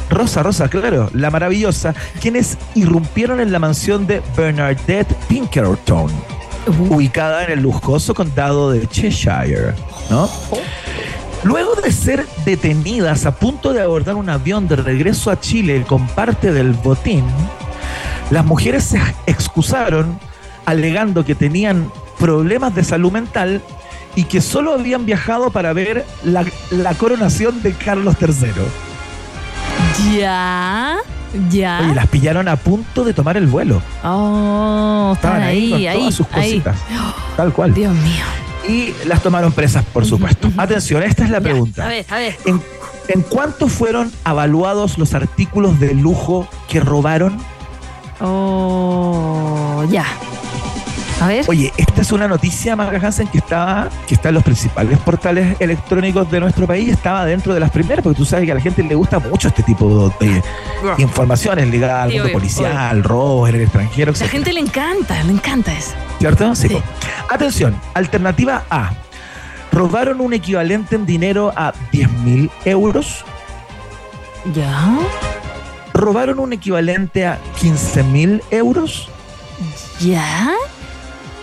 [0.09, 6.11] Rosa, Rosa, claro, la maravillosa, quienes irrumpieron en la mansión de Bernadette Pinkerton,
[6.67, 9.73] Uh, ubicada en el lujoso condado de Cheshire,
[10.09, 10.29] ¿no?
[11.43, 16.07] Luego de ser detenidas a punto de abordar un avión de regreso a Chile con
[16.07, 17.23] parte del botín,
[18.31, 20.19] las mujeres se excusaron
[20.65, 23.61] alegando que tenían problemas de salud mental
[24.15, 28.51] y que solo habían viajado para ver la, la coronación de Carlos III.
[30.19, 30.97] ya.
[31.51, 31.81] Ya.
[31.83, 33.81] Oye, las pillaron a punto de tomar el vuelo.
[34.03, 36.61] Oh, Estaban ahí, con ahí, todas sus ahí.
[36.61, 36.77] cositas.
[37.35, 37.73] Tal cual.
[37.73, 38.23] Dios mío.
[38.67, 40.51] Y las tomaron presas, por supuesto.
[40.57, 41.85] Atención, esta es la Ya, pregunta.
[41.85, 42.35] A ver, a ver.
[42.45, 42.61] ¿En,
[43.07, 47.37] en cuánto fueron avaluados los artículos de lujo que robaron?
[48.19, 50.05] Oh, ya.
[51.19, 51.45] A ver.
[51.47, 55.55] Oye, esta es una noticia, Maga Hansen, que estaba, que está en los principales portales
[55.59, 58.61] electrónicos de nuestro país, estaba dentro de las primeras, porque tú sabes que a la
[58.61, 60.43] gente le gusta mucho este tipo de
[60.99, 64.29] informaciones ligadas al Sí, mundo obvio, policial, robos en el extranjero, La etc.
[64.31, 65.93] gente le encanta, le encanta eso.
[66.19, 66.53] ¿Cierto?
[66.55, 66.67] Sí.
[66.69, 66.77] Sí.
[67.31, 68.91] Atención, alternativa A.
[69.71, 73.25] Robaron un equivalente en dinero a 10 mil euros.
[74.53, 74.99] Ya.
[75.93, 79.09] Robaron un equivalente a 15 mil euros.
[79.99, 80.51] Ya.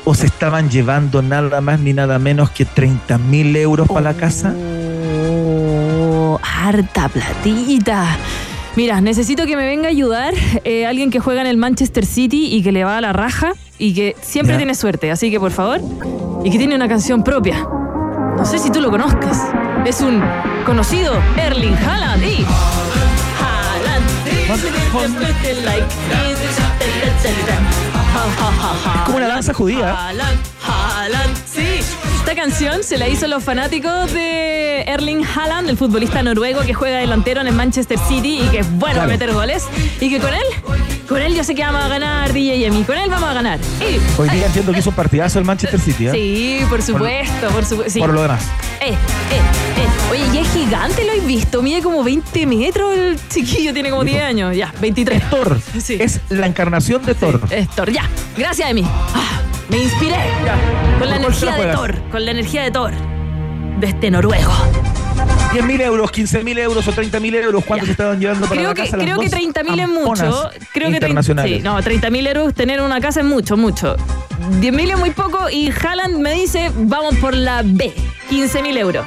[0.06, 4.14] ¿O se estaban llevando nada más ni nada menos que 30 mil euros para la
[4.14, 4.52] casa?
[4.56, 8.16] Oh, harta platita.
[8.76, 12.48] Mira, necesito que me venga a ayudar eh, alguien que juega en el Manchester City
[12.54, 14.58] y que le va a la raja y que siempre Ya.
[14.58, 15.10] tiene suerte.
[15.10, 15.80] Así que por favor,
[16.44, 17.66] y que tiene una canción propia.
[18.36, 19.40] No sé si tú lo conozcas.
[19.86, 20.20] Es un
[20.66, 22.44] conocido Erling Haaland y.
[28.94, 29.92] Es como una danza judía.
[31.50, 31.80] Sí.
[32.18, 36.98] Esta canción se la hizo los fanáticos de Erling Haaland, el futbolista noruego que juega
[36.98, 39.02] delantero en el Manchester City y que es bueno Claro.
[39.02, 39.64] a meter goles.
[40.00, 40.42] Y que con él,
[41.14, 42.82] con él yo sé que vamos a ganar, DJ y a mí.
[42.82, 43.60] Con él vamos a ganar.
[43.78, 46.10] Y, Hoy día entiendo que hizo un partidazo el Manchester City, ¿eh?
[46.10, 47.92] sí, por supuesto, por supuesto.
[47.92, 48.00] sí.
[48.00, 48.42] Por lo demás.
[48.80, 50.10] Eh, eh, eh.
[50.10, 51.62] Oye, y es gigante, lo he visto.
[51.62, 54.56] Mide como 20 metros el chiquillo, tiene como 10 años.
[54.56, 55.22] Ya, 23.
[55.22, 55.60] Es Thor.
[55.80, 55.98] Sí.
[56.00, 57.40] Es la encarnación de Thor.
[57.48, 58.10] Es Thor, ya.
[58.36, 58.82] Gracias, Emi.
[58.84, 60.16] Ah, me inspiré.
[60.98, 61.72] Con la ¿Por cuál se la energía de?
[61.74, 62.10] Thor.
[62.10, 62.92] Con la energía de Thor.
[63.78, 64.50] De este noruego.
[65.54, 67.86] 10 mil euros, 15 mil euros o 30 mil euros, ¿cuánto Ya.
[67.86, 68.98] se estaban llevando para Creo la que, casa?
[68.98, 70.14] creo que dos 30 mil es mucho.
[70.24, 71.56] Creo que 30, internacionales.
[71.58, 73.94] sí, no, 30 mil euros tener una casa es mucho, mucho.
[74.60, 77.92] 10 mil es muy poco y Haaland me dice, vamos por la B.
[78.30, 79.06] 15 mil euros.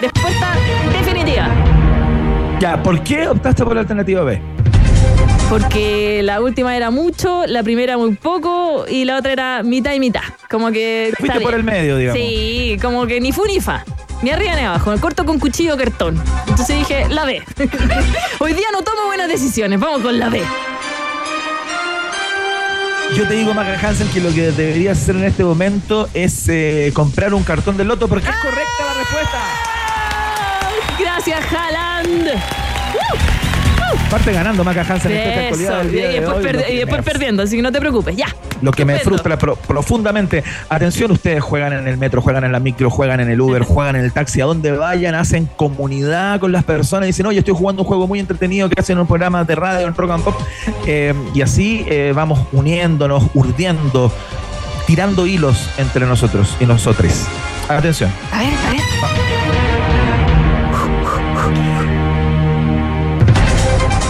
[0.00, 0.54] Respuesta
[0.92, 1.48] definitiva.
[2.60, 4.40] Ya, ¿por qué optaste por la alternativa B?
[5.50, 9.98] Porque la última era mucho, la primera muy poco y la otra era mitad y
[10.00, 10.22] mitad.
[10.48, 11.08] Como que.
[11.10, 12.22] Te fuiste por el medio, digamos.
[12.22, 13.84] Sí, como que ni fu ni fa.
[14.22, 14.90] Ni arriba ni abajo.
[14.90, 16.22] Me corto con cuchillo cartón.
[16.46, 17.42] Entonces dije, la B.
[18.38, 19.80] Hoy día no tomo buenas decisiones.
[19.80, 20.42] Vamos con la B.
[23.16, 26.92] Yo te digo, Maca Hansen, que lo que deberías hacer en este momento es eh,
[26.94, 29.38] comprar un cartón de loto porque es correcta la respuesta.
[30.98, 32.30] Gracias, Haaland.
[34.10, 35.40] Parte ganando Maca Hansen en esta Eso.
[35.72, 37.62] actualidad del Y de después, hoy, perdi- lo que y después me- perdiendo, así que
[37.62, 38.16] no te preocupes.
[38.16, 38.26] Ya.
[38.60, 40.44] Lo que me frustra pro- profundamente.
[40.68, 43.96] Atención, ustedes juegan en el metro, juegan en la micro, juegan en el Uber, juegan
[43.96, 47.06] en el taxi, a donde vayan, hacen comunidad con las personas.
[47.06, 49.94] Dicen, oye, estoy jugando un juego muy entretenido que hacen un programa de radio en
[49.94, 50.34] Rock and Pop.
[50.86, 54.12] Eh, y así eh, vamos uniéndonos, urdiendo,
[54.86, 57.26] tirando hilos entre nosotros y nosotros.
[57.68, 58.12] Atención.
[58.32, 58.81] A ver, a ver.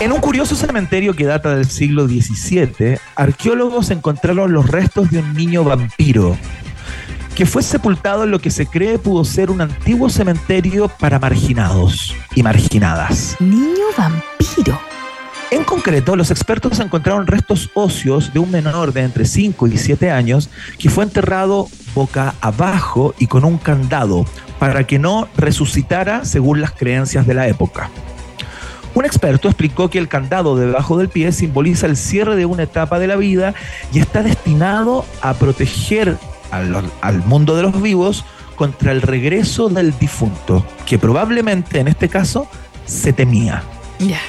[0.03, 5.33] En un curioso cementerio que data del siglo XVII, arqueólogos encontraron los restos de un
[5.33, 6.37] niño vampiro
[7.37, 12.17] que fue sepultado en lo que se cree pudo ser un antiguo cementerio para marginados
[12.35, 13.37] y marginadas.
[13.39, 14.77] Niño vampiro.
[15.53, 20.11] En concreto, los expertos encontraron restos óseos de un menor de entre 5 y 7
[20.11, 24.27] años que fue enterrado boca abajo y con un candado
[24.59, 27.89] para que no resucitara según las creencias de la época.
[28.95, 32.99] Un experto explicó que el candado debajo del pie simboliza el cierre de una etapa
[32.99, 33.55] de la vida
[33.93, 36.17] y está destinado a proteger
[36.51, 38.25] al, al mundo de los vivos
[38.57, 42.47] contra el regreso del difunto, que probablemente en este caso
[42.85, 43.63] se temía.
[43.99, 44.21] Ya.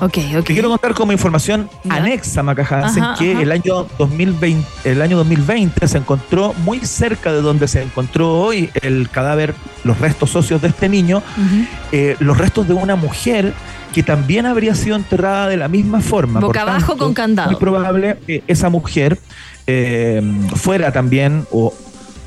[0.00, 0.44] Ok, ok.
[0.44, 1.94] Te quiero contar como información Ya.
[1.96, 3.42] anexa, Maca Hansen, Ajá, que ajá.
[3.42, 8.70] el año 2020, el año 2020 se encontró muy cerca de donde se encontró hoy
[8.82, 11.64] el cadáver, los restos óseos de este niño, Ujú.
[11.90, 13.52] eh, los restos de una mujer
[13.92, 16.40] que también habría sido enterrada de la misma forma.
[16.40, 17.50] Boca Por abajo tanto, con candado.
[17.50, 19.18] Muy probable que esa mujer
[19.66, 20.22] eh,
[20.54, 21.72] fuera también o,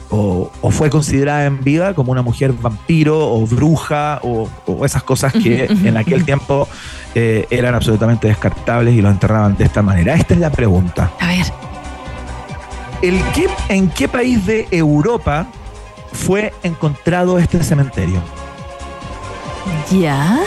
[0.09, 5.03] o- o fue considerada en vida como una mujer vampiro o bruja o, o esas
[5.03, 6.67] cosas que en aquel tiempo
[7.15, 10.15] eh, eran absolutamente descartables y lo enterraban de esta manera.
[10.15, 11.11] Esta es la pregunta.
[11.19, 11.45] A ver.
[13.01, 15.47] ¿El qué, ¿En qué país de Europa
[16.13, 18.19] fue encontrado este cementerio?
[19.91, 20.39] Ya,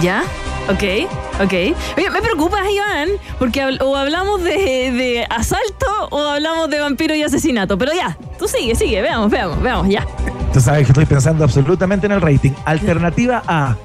[0.00, 0.22] ya,
[0.68, 1.52] ok, ok.
[1.96, 4.52] Oye, me preocupas, Iván, porque habl- o hablamos de,
[4.92, 7.76] de asalto o hablamos de vampiro y asesinato.
[7.78, 10.06] Pero ya, tú sigue, sigue, veamos, veamos, veamos, ya.
[10.52, 12.52] Tú sabes que estoy pensando absolutamente en el rating.
[12.64, 13.76] Alternativa A.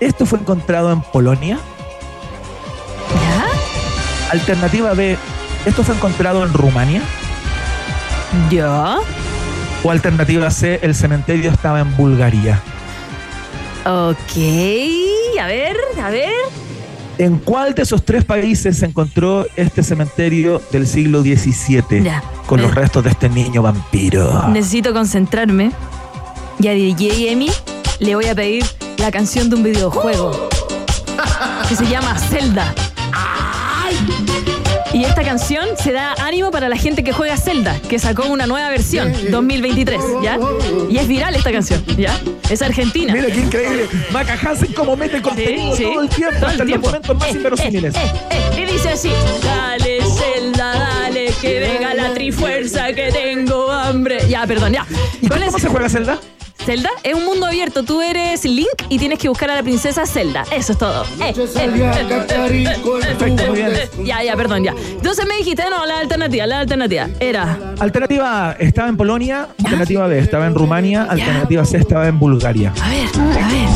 [0.00, 1.58] Esto fue encontrado en Polonia.
[3.14, 4.30] ¿Ya?
[4.32, 5.18] Alternativa B.
[5.66, 7.02] Esto fue encontrado en Rumania.
[8.50, 8.96] ¿Ya?
[9.82, 10.78] O alternativa C.
[10.82, 12.60] El cementerio estaba en Bulgaria.
[13.84, 14.36] Ok,
[15.40, 16.30] a ver, a ver.
[17.18, 22.22] ¿En cuál de esos tres países se encontró este cementerio del siglo XVII Ya.
[22.46, 22.74] con los Eh.
[22.74, 24.48] restos de este niño vampiro?
[24.48, 25.72] Necesito concentrarme.
[26.60, 27.50] Y a DJ Emi
[27.98, 28.64] le voy a pedir
[28.98, 30.48] la canción de un videojuego
[31.68, 32.74] que se llama Zelda.
[35.00, 38.46] Y esta canción se da ánimo para la gente que juega Zelda, que sacó una
[38.46, 40.38] nueva versión 2023, ¿ya?
[40.90, 42.14] Y es viral esta canción, ¿ya?
[42.50, 43.10] Es argentina.
[43.14, 43.88] Mira qué increíble.
[44.12, 45.84] Maca Hansen como mete contenido sí.
[45.84, 47.94] todo el tiempo, Todo el hasta los momentos más Eh, inverosímiles.
[47.94, 48.12] eh, eh,
[48.58, 48.60] eh.
[48.60, 49.10] Y dice así,
[49.42, 54.28] dale Zelda, dale, Que venga la trifuerza, que tengo hambre.
[54.28, 54.86] Ya, perdón, ya.
[55.22, 55.62] ¿Y ¿Cuál cómo es?
[55.62, 56.18] se juega Zelda?
[56.64, 57.82] Zelda es un mundo abierto.
[57.82, 60.44] Tú eres Link y tienes que buscar a la princesa Zelda.
[60.52, 61.04] Eso es todo.
[61.20, 63.72] Eh, eh, eh, Perfecto, muy bien.
[64.04, 64.74] Ya, ya, perdón, ya.
[64.90, 67.08] Entonces me dijiste, no, la alternativa, la alternativa.
[67.18, 67.58] Era.
[67.78, 72.72] Alternativa A estaba en Polonia, alternativa B estaba en Rumania, alternativa C estaba en Bulgaria.
[72.82, 73.68] A ver, a ver.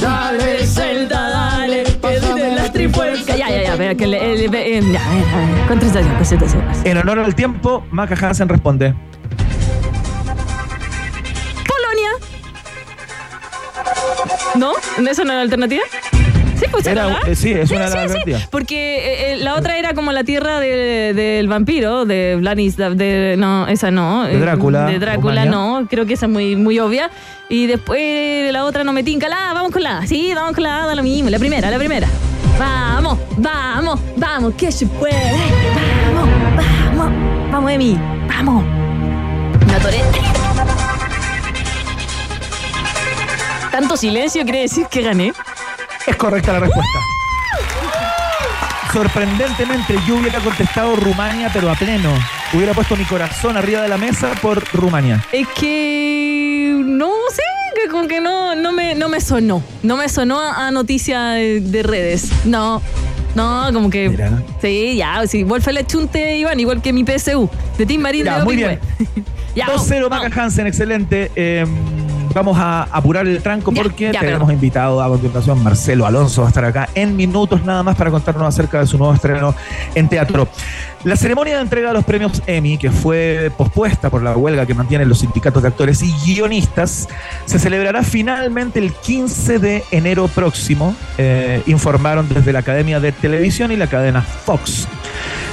[0.00, 1.84] Dale, Zelda, dale.
[1.84, 3.36] Que las trifuerzas.
[3.36, 3.72] Ya, ya, ya.
[3.72, 5.66] Espera, que le, ya, a ver, a ver.
[5.68, 6.62] Concentración, concentración.
[6.84, 8.94] En honor al tiempo, Maca Hansen responde.
[14.56, 14.72] ¿No?
[15.08, 15.82] ¿Eso no era la alternativa?
[16.58, 18.18] Sí, pues Era- eh, sí, es una de las sí.
[18.50, 23.34] Porque eh, eh, la otra era como la tierra de- del vampiro, de Vladislav, de
[23.36, 24.24] no, esa no.
[24.24, 27.10] De eh, Drácula, De Drácula no, creo que esa es muy, muy obvia.
[27.48, 29.28] Y después la otra no me tinca.
[29.28, 32.06] La, vamos con la, sí, vamos con la, da lo mismo, la primera, la primera.
[32.58, 35.32] Vamos, vamos, vamos, que se puede.
[36.14, 36.30] Vamos,
[36.96, 37.98] vamos, vamos, Emi,
[38.28, 38.64] vamos.
[39.66, 40.31] Me
[43.72, 45.32] Tanto silencio quiere decir que gané.
[46.06, 46.98] Es correcta la respuesta.
[48.92, 52.12] Sorprendentemente, yo hubiera contestado Rumania, pero a pleno.
[52.52, 55.24] Hubiera puesto mi corazón arriba de la mesa por Rumania.
[55.32, 57.42] Es que no sé,
[57.74, 59.62] que como que no, no, me, no me sonó.
[59.82, 62.30] No me sonó a, a noticia de, de redes.
[62.44, 62.82] No,
[63.34, 64.10] no, como que.
[64.10, 64.42] Mira.
[64.60, 67.48] Sí, ya, sí, Wolf le chunte, Iván, igual que mi PSU.
[67.78, 68.62] De Team Marín Ya, de muy.
[69.54, 71.30] Ya, 2-0 vamos, Maca Hansen, excelente.
[71.36, 71.66] Eh,
[72.34, 74.54] vamos a apurar el tranco Ya, porque ya, tenemos perdón.
[74.54, 78.46] invitado a continuación Marcelo Alonso va a estar acá en minutos nada más para contarnos
[78.46, 79.54] acerca de su nuevo estreno
[79.94, 80.48] en teatro.
[81.04, 84.74] La ceremonia de entrega de los premios Emmy, que fue pospuesta por la huelga que
[84.74, 87.08] mantienen los sindicatos de actores y guionistas,
[87.44, 93.72] se celebrará finalmente el 15 de enero próximo, eh, informaron desde la Academia de Televisión
[93.72, 94.86] y la cadena Fox.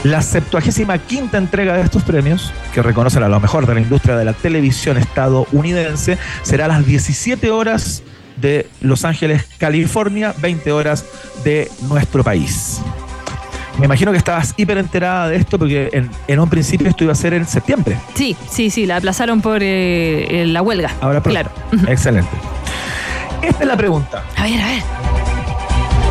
[0.04, 4.16] La 75 quinta entrega de estos premios, que reconocen a lo mejor de la industria
[4.16, 8.04] de la televisión estadounidense, será a las 17 horas
[8.38, 11.06] de Los Ángeles, California, 20 horas
[11.44, 12.82] de nuestro país.
[13.78, 17.14] Me imagino que estabas hiper enterada de esto porque en, en un principio esto iba
[17.14, 17.98] a ser en septiembre.
[18.14, 20.92] Sí, sí, sí, la aplazaron por eh, la huelga.
[21.02, 21.40] Ahora pronto.
[21.42, 21.52] Claro.
[21.92, 22.32] Excelente.
[23.42, 24.24] Esta es la pregunta.
[24.36, 24.84] A ver, a ver.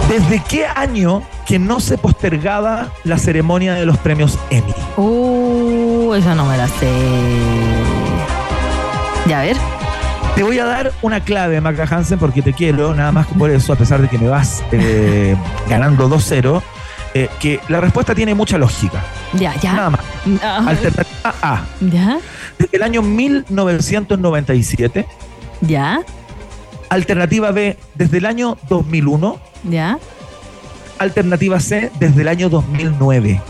[0.09, 4.75] ¿Desde qué año que no se postergaba la ceremonia de los premios Emmy?
[4.99, 6.93] Uh, esa no me la sé.
[9.27, 9.57] Ya, a ver.
[10.35, 13.49] Te voy a dar una clave, Maca Hansen, porque te quiero, nada más que por
[13.51, 15.35] eso, a pesar de que me vas eh,
[15.71, 16.61] ganando 2-0,
[17.15, 19.03] eh, que la respuesta tiene mucha lógica.
[19.33, 19.73] Ya, ya.
[19.73, 20.01] Nada más.
[20.43, 22.19] Ah, Alternativa A, ya,
[22.59, 25.07] desde el año 1997.
[25.63, 26.01] ya,
[26.91, 29.41] Alternativa B, desde el año 2001.
[29.65, 29.99] ya.
[30.99, 33.41] Alternativa C, desde el año 2009.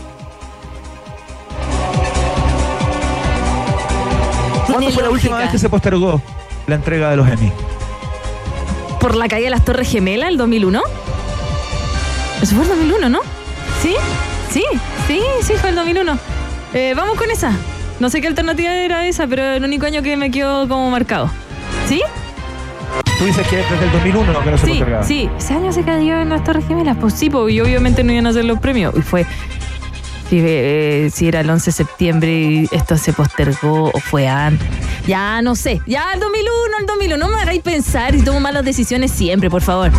[4.67, 6.21] ¿Cuándo fue la última vez que se postergó
[6.67, 7.51] la entrega de los Emmy?
[8.99, 10.81] ¿Por la caída de las Torres Gemelas, el 2001?
[12.41, 13.19] Eso fue el 2001, ¿no?
[13.81, 13.95] ¿Sí?
[14.51, 14.63] Sí,
[15.07, 16.17] sí, sí, fue el 2001.
[16.73, 17.51] Eh, vamos con esa.
[17.99, 21.29] No sé qué alternativa era esa, pero el único año que me quedó como marcado.
[21.87, 22.01] ¿Sí?
[23.19, 25.03] Tú dices que desde el 2001 que no se Sí, postergaba.
[25.03, 25.29] sí.
[25.37, 26.97] Ese año se cayó en las Torres Gemelas.
[26.99, 28.93] Pues sí, pues, y obviamente no iban a hacer los premios.
[28.97, 29.25] Y fue.
[30.29, 34.67] Si, eh, si era el 11 de septiembre y esto se postergó o fue antes.
[35.07, 35.81] Ya no sé.
[35.87, 37.17] Ya el 2001, el 2001.
[37.17, 39.91] No me hagáis pensar y tomo malas decisiones siempre, por favor.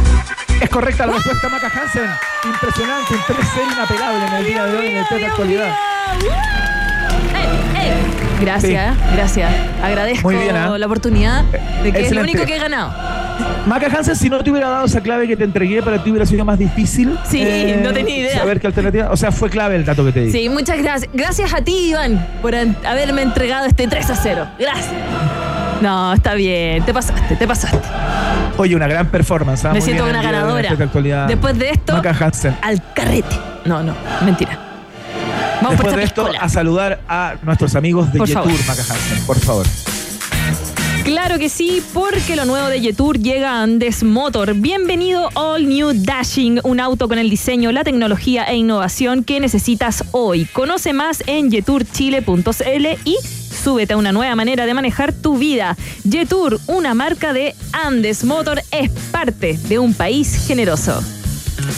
[0.61, 2.09] Es correcta la respuesta, Maca Hansen.
[2.45, 5.75] Impresionante, un 3-0 inapelable en el día de hoy en el de actualidad.
[7.35, 8.30] Eh, eh.
[8.41, 9.51] Gracias, gracias.
[9.83, 10.77] Agradezco Muy bien, ¿ah?
[10.79, 11.45] la oportunidad
[11.83, 12.93] de que es lo único que he ganado.
[13.67, 16.27] Maca Hansen, si no te hubiera dado esa clave que te entregué, para ti hubiera
[16.27, 17.11] sido más difícil.
[17.13, 18.39] eh, Sí, no tenía idea.
[18.39, 19.11] Saber qué alternativa.
[19.11, 20.33] O sea, fue clave el dato que te di.
[20.33, 21.11] Sí, muchas gracias.
[21.13, 24.47] Gracias a ti, Iván, por haberme entregado este 3 a 0.
[24.59, 24.93] Gracias.
[25.81, 26.85] No, está bien.
[26.85, 27.79] Te pasaste, te pasaste.
[28.59, 29.65] Oye, una gran performance.
[29.65, 29.69] ¿ah?
[29.69, 30.71] Me Muy siento bien una ganadora.
[30.75, 31.27] de.
[31.29, 32.57] Después de esto, Maca Hansen.
[32.63, 33.37] al carrete.
[33.65, 34.59] No, no, mentira.
[35.63, 36.41] Vamos Después por de esto, piscola.
[36.41, 38.53] a saludar a nuestros amigos de Por Yetur,
[39.27, 39.67] por favor.
[41.05, 44.55] Claro que sí, porque lo nuevo de Yetur llega a Andes Motor.
[44.55, 50.05] Bienvenido All New Dashing, un auto con el diseño, la tecnología e innovación que necesitas
[50.13, 50.47] hoy.
[50.47, 53.17] Conoce más en yeturchile.cl y
[53.63, 55.77] súbete a una nueva manera de manejar tu vida.
[56.05, 61.03] Yetur, una marca de Andes Motor, es parte de un país generoso.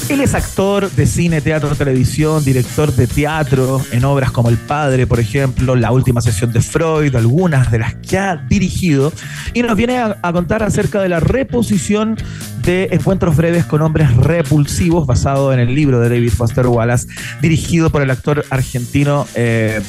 [0.09, 5.07] Él es actor de cine, teatro, televisión, director de teatro en obras como El Padre,
[5.07, 9.12] por ejemplo, La Última Sesión de Freud, algunas de las que ha dirigido,
[9.55, 12.16] y nos viene a, contar acerca de la reposición
[12.62, 17.09] de Encuentros Breves con Hombres Repulsivos, basado en el libro de David Foster Wallace,
[17.41, 19.80] dirigido por el actor argentino eh,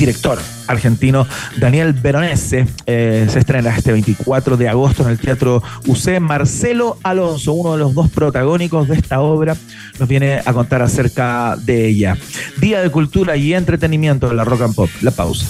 [0.00, 1.26] director argentino
[1.58, 2.66] Daniel Veronese.
[2.86, 6.18] Eh, se estrena este 24 de agosto en el Teatro UC.
[6.20, 9.56] Marcelo Alonso, uno de los dos protagónicos de esta obra,
[9.98, 12.16] nos viene a contar acerca de ella.
[12.58, 14.90] Día de Cultura y Entretenimiento de la Rock and Pop.
[15.02, 15.46] La pausa.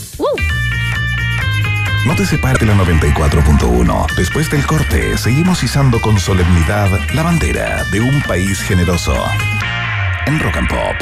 [2.07, 4.07] No te separes de la 94.1.
[4.17, 9.15] Después del corte, seguimos izando con solemnidad la bandera de un país generoso.
[10.27, 10.97] En Rock and Pop.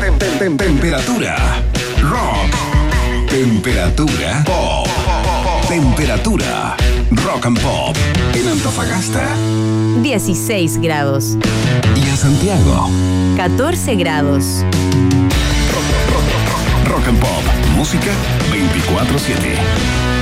[0.00, 1.36] Tem- tem- tem- temperatura.
[2.02, 2.50] Rock.
[3.28, 4.42] Temperatura.
[4.44, 4.88] Pop.
[5.68, 6.76] Temperatura.
[7.24, 7.96] Rock and Pop.
[8.34, 9.36] En Antofagasta
[10.02, 11.36] 16 grados,
[11.94, 12.90] y en Santiago.
[13.36, 14.64] 14 grados.
[16.88, 17.44] Rock and Pop.
[17.76, 18.10] Música
[18.50, 20.21] 24-7.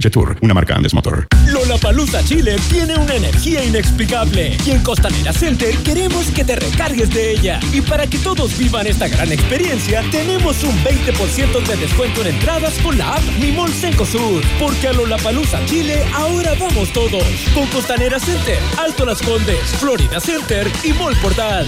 [0.41, 1.27] Una marca Andes Motor.
[1.45, 7.33] Lollapalooza Chile tiene una energía inexplicable y en Costanera Center queremos que te recargues de
[7.33, 7.59] ella.
[7.71, 12.73] Y para que todos vivan esta gran experiencia, tenemos un 20% de descuento en entradas
[12.79, 14.43] con la app Mi Mall Cencosud.
[14.59, 17.23] Porque a Lollapalooza Chile ahora vamos todos.
[17.53, 21.67] Con Costanera Center, Alto Las Condes, Florida Center y Mall Portal.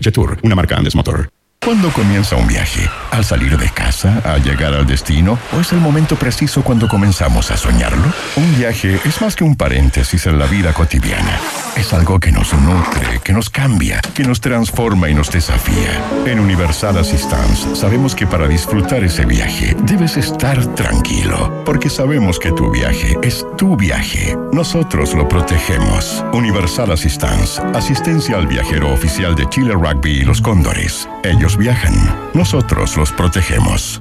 [0.03, 1.40] Jetour, una marca Andes Motor.
[1.63, 2.89] ¿Cuándo comienza un viaje?
[3.11, 4.19] ¿Al salir de casa?
[4.25, 5.37] ¿Al llegar al destino?
[5.55, 8.11] ¿O es el momento preciso cuando comenzamos a soñarlo?
[8.35, 11.39] Un viaje es más que un paréntesis en la vida cotidiana.
[11.77, 16.01] Es algo que nos nutre, que nos cambia, que nos transforma y nos desafía.
[16.25, 22.51] En Universal Assistance sabemos que para disfrutar ese viaje debes estar tranquilo, porque sabemos que
[22.53, 24.35] tu viaje es tu viaje.
[24.51, 26.25] Nosotros lo protegemos.
[26.33, 31.07] Universal Assistance, asistencia al viajero oficial de Chile Rugby y los Cóndores.
[31.23, 31.93] Ellos viajan,
[32.33, 33.99] nosotros los protegemos.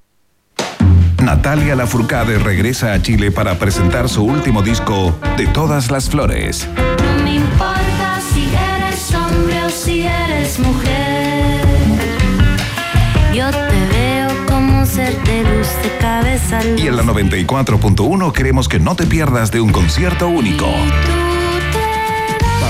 [1.22, 6.66] Natalia Lafourcade regresa a Chile para presentar su último disco, De todas las flores.
[6.76, 11.60] No me importa si eres hombre o si eres mujer.
[13.34, 17.14] Yo te veo como un ser de luz de cabeza Y en la luz.
[17.14, 20.66] 94.1 queremos que no te pierdas de un concierto único.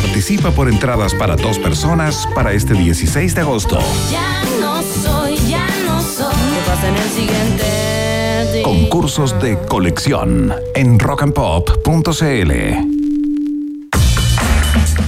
[0.00, 3.78] Participa por entradas para dos personas para este 16 de agosto.
[4.10, 6.34] Ya no soy, ya no soy.
[6.34, 8.52] ¿Qué pasa en el siguiente?
[8.52, 8.62] día?
[8.62, 12.52] Concursos de colección en rockandpop.cl.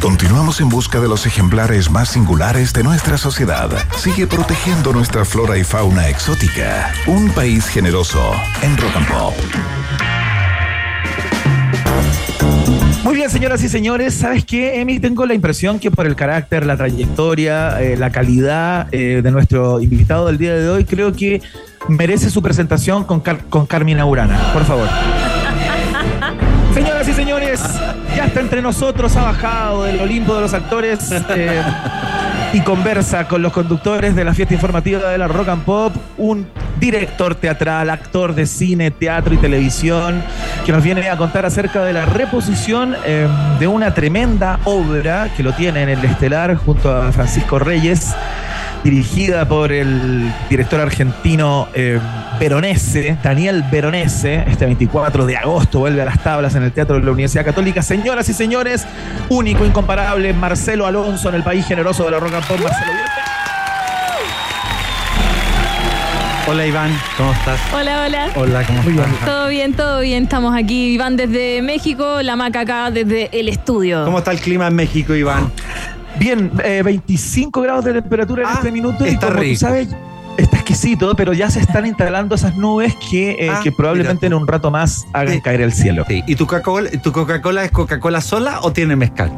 [0.03, 3.71] Continuamos en busca de los ejemplares más singulares de nuestra sociedad.
[3.97, 6.93] Sigue protegiendo nuestra flora y fauna exótica.
[7.07, 8.21] Un país generoso
[8.61, 9.35] en Rock and Pop.
[13.05, 15.01] Muy bien, señoras y señores, ¿sabes qué, Emi?
[15.01, 19.81] Tengo la impresión que por el carácter, la trayectoria, eh, la calidad eh, de nuestro
[19.81, 21.43] invitado del día de hoy, creo que
[21.89, 24.39] merece su presentación con, Car- con Carmina Urana.
[24.53, 24.89] Por favor.
[26.75, 27.61] Señoras y señores,
[28.17, 31.61] ya está entre nosotros, ha bajado del Olimpo de los actores eh,
[32.53, 36.47] y conversa con los conductores de la fiesta informativa de la Rock and Pop, un
[36.83, 40.21] director teatral, actor de cine, teatro y televisión,
[40.67, 43.29] que nos viene a contar acerca de la reposición eh,
[43.61, 48.13] de una tremenda obra que lo tiene en el estelar junto a Francisco Reyes
[48.83, 52.01] dirigida por el director argentino eh,
[52.41, 54.45] Veronese, Daniel Veronese.
[54.49, 57.81] Este 24 de agosto vuelve a las tablas en el Teatro de la Universidad Católica.
[57.83, 58.89] Señoras y señores,
[59.29, 62.59] único, incomparable, Marcelo Alonso en el país generoso de la rock and pop.
[62.61, 62.91] Marcelo,
[66.49, 67.61] Hola Iván, ¿cómo estás?
[67.73, 68.29] Hola, hola.
[68.35, 69.25] Hola, ¿cómo estás?
[69.25, 70.25] Todo bien, todo bien.
[70.25, 74.05] Estamos aquí, Iván desde México, la maca acá desde el estudio.
[74.05, 75.53] ¿Cómo está el clima en México, Iván?
[76.19, 79.07] Bien, eh, 25 grados de temperatura en este minuto.
[79.07, 79.55] y está como rico.
[79.55, 79.89] tú sabes,
[80.37, 84.35] está exquisito, pero ya se están instalando esas nubes que, eh, Ah, que probablemente en
[84.35, 86.05] un rato más hagan caer el cielo.
[86.09, 86.23] Sí.
[86.27, 89.31] ¿Y tu Coca-Cola, tu Coca-Cola es Coca-Cola sola o tiene mezcal?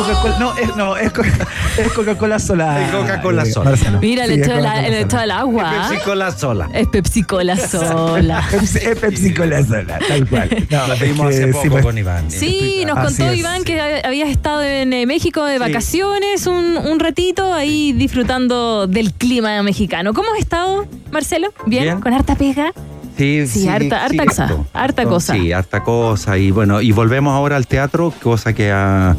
[0.00, 0.38] Es Coca-Cola.
[0.38, 1.22] No, es, no, es, Co-
[1.78, 2.82] es Coca-Cola sola.
[2.84, 3.72] Es Coca-Cola sola.
[4.00, 4.46] Mira, le Sí, es
[4.90, 5.64] le echó el agua.
[5.66, 5.88] ¿ah?
[5.88, 6.68] Pepsi Cola sola.
[6.72, 8.44] Es Pepsi Cola sola.
[8.50, 10.48] Pepsi, es Pepsi Cola sola, tal cual.
[10.70, 12.30] No, es pedimos hace sí, poco pues, con Iván.
[12.30, 13.38] Sí, nos Así contó es.
[13.38, 19.12] Iván que habías estado en eh, México de vacaciones un, un ratito ahí disfrutando del
[19.12, 20.12] clima mexicano.
[20.14, 21.52] ¿Cómo has estado, Marcelo?
[21.66, 21.82] ¿Bien?
[21.84, 22.00] Bien.
[22.00, 22.72] ¿Con harta pega?
[23.16, 25.34] Sí, Sí, harta- harta cosa, harta cosa.
[25.34, 26.38] Sí, harta cosa.
[26.38, 29.14] Y bueno, y volvemos ahora al teatro, cosa que a-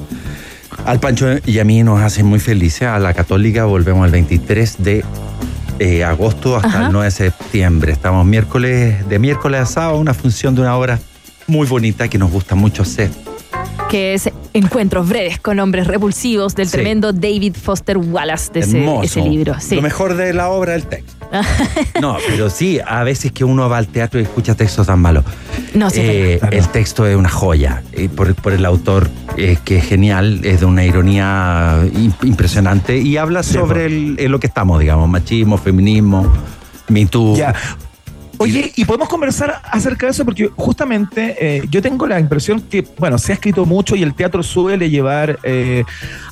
[0.85, 2.83] al Pancho y a mí nos hace muy felices.
[2.83, 5.03] A la Católica volvemos el 23 de
[5.79, 6.85] eh, agosto hasta Ajá.
[6.87, 7.91] el 9 de septiembre.
[7.91, 10.99] Estamos miércoles, de miércoles a sábado, una función de una obra
[11.47, 13.09] muy bonita que nos gusta mucho hacer.
[13.89, 16.73] Que es Encuentros breves con hombres repulsivos del Sí.
[16.73, 19.55] tremendo David Foster Wallace de ese, libro.
[19.61, 19.75] Sí.
[19.75, 21.20] Lo mejor de la obra el texto.
[22.01, 25.23] No, pero sí, a veces que uno va al teatro y escucha textos tan malos.
[25.73, 26.57] No, sí, Eh, claro.
[26.57, 30.59] El texto es una joya eh, por, por el autor, eh, que es genial, es
[30.59, 36.31] de una ironía im- impresionante y habla sobre el- lo que estamos, digamos, machismo, feminismo,
[36.89, 37.35] Me Too.
[37.37, 37.53] Ya.
[38.41, 42.83] Oye, y podemos conversar acerca de eso porque justamente eh, yo tengo la impresión que,
[42.97, 45.83] bueno, se ha escrito mucho y el teatro suele llevar eh,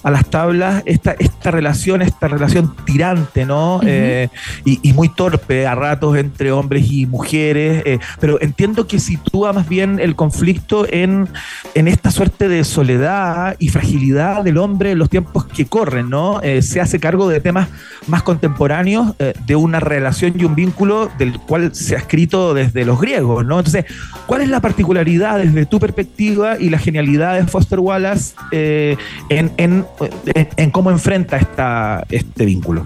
[0.01, 3.82] a las tablas esta, esta relación, esta relación tirante, ¿no?
[3.86, 4.28] Eh,
[4.66, 9.53] y, y muy torpe a ratos entre hombres y mujeres, eh, pero entiendo que sitúa
[9.53, 11.28] más bien el conflicto en,
[11.76, 16.41] en esta suerte de soledad y fragilidad del hombre en los tiempos que corren, ¿no?
[16.62, 17.70] Se hace cargo de temas
[18.07, 19.14] más contemporáneos
[19.45, 23.60] de una relación y un vínculo del cual se escrito desde los griegos, ¿no?
[23.60, 23.86] Entonces,
[24.26, 28.97] ¿cuál es la particularidad desde tu perspectiva y la genialidad de Foster Wallace eh,
[29.30, 29.86] en, en-
[30.34, 32.86] en- en cómo enfrenta esta, este vínculo?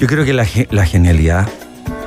[0.00, 1.46] Yo creo que la, la genialidad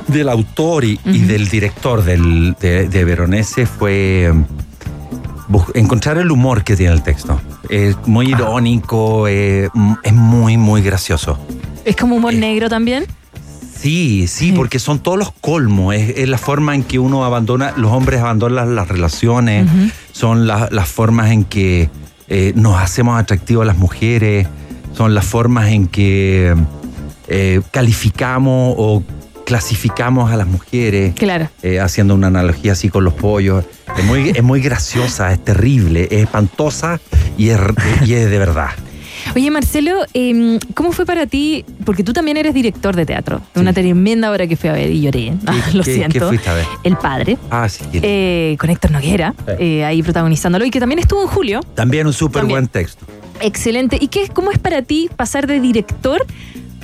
[0.08, 4.32] del autor y, y del director del- de, de Veronese fue
[5.48, 7.40] bus- encontrar el humor que tiene el texto.
[7.70, 11.38] Es muy irónico, eh, mm, es muy, muy gracioso.
[11.84, 13.04] ¿Es como humor negro también?
[13.84, 15.94] Sí, sí, porque son todos los colmos.
[15.94, 19.66] Es, es la forma en que uno abandona, los hombres abandonan las relaciones,
[20.12, 21.90] son la- las formas en que
[22.28, 24.46] eh, nos hacemos atractivos a las mujeres,
[24.96, 26.54] son las formas en que
[27.28, 29.02] eh, calificamos o
[29.44, 31.12] clasificamos a las mujeres.
[31.14, 31.50] Claro.
[31.62, 33.66] eh, haciendo una analogía así con los pollos.
[33.98, 37.00] Es muy, es muy graciosa, es terrible, es espantosa
[37.36, 37.60] y es,
[38.06, 38.70] y es de verdad.
[39.34, 41.64] Oye, Marcelo, em, ¿cómo fue para ti?
[41.84, 43.40] Porque tú también eres director de teatro.
[43.54, 45.32] de Una tremenda obra que fui a ver y lloré.
[45.74, 46.20] Lo ¿Qué- siento.
[46.20, 46.64] ¿Qué fuiste a ver?
[46.84, 47.84] El padre, Ah, sí.
[47.94, 51.60] eh, con Héctor Noguera, eh, ahí protagonizándolo, y que también estuvo en julio.
[51.74, 53.04] También un súper buen texto.
[53.40, 53.98] Excelente.
[54.00, 56.24] ¿Y qué, cómo es para ti pasar de director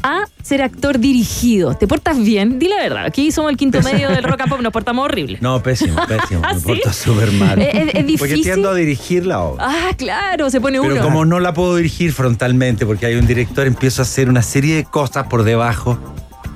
[0.03, 1.75] a ser actor dirigido?
[1.75, 2.59] ¿Te portas bien?
[2.59, 3.05] Di la verdad.
[3.05, 5.39] Aquí somos el quinto medio del rock and pop, nos portamos horrible.
[5.41, 6.43] No, pésimo, pésimo.
[6.45, 6.67] ¿Ah, Me sí?
[6.67, 7.61] porto súper mal.
[7.61, 8.43] ¿Es- es- es Porque difícil?
[8.43, 9.65] tiendo a dirigir la obra.
[9.69, 11.03] Ah, claro, se pone Pero uno.
[11.03, 14.77] como no la puedo dirigir frontalmente porque hay un director, empiezo a hacer una serie
[14.77, 15.99] de cosas por debajo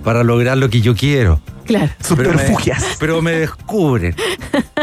[0.03, 1.41] para lograr lo que yo quiero.
[1.65, 1.91] Claro.
[2.17, 2.85] Pero me, Subterfugias.
[3.01, 4.15] pero me descubren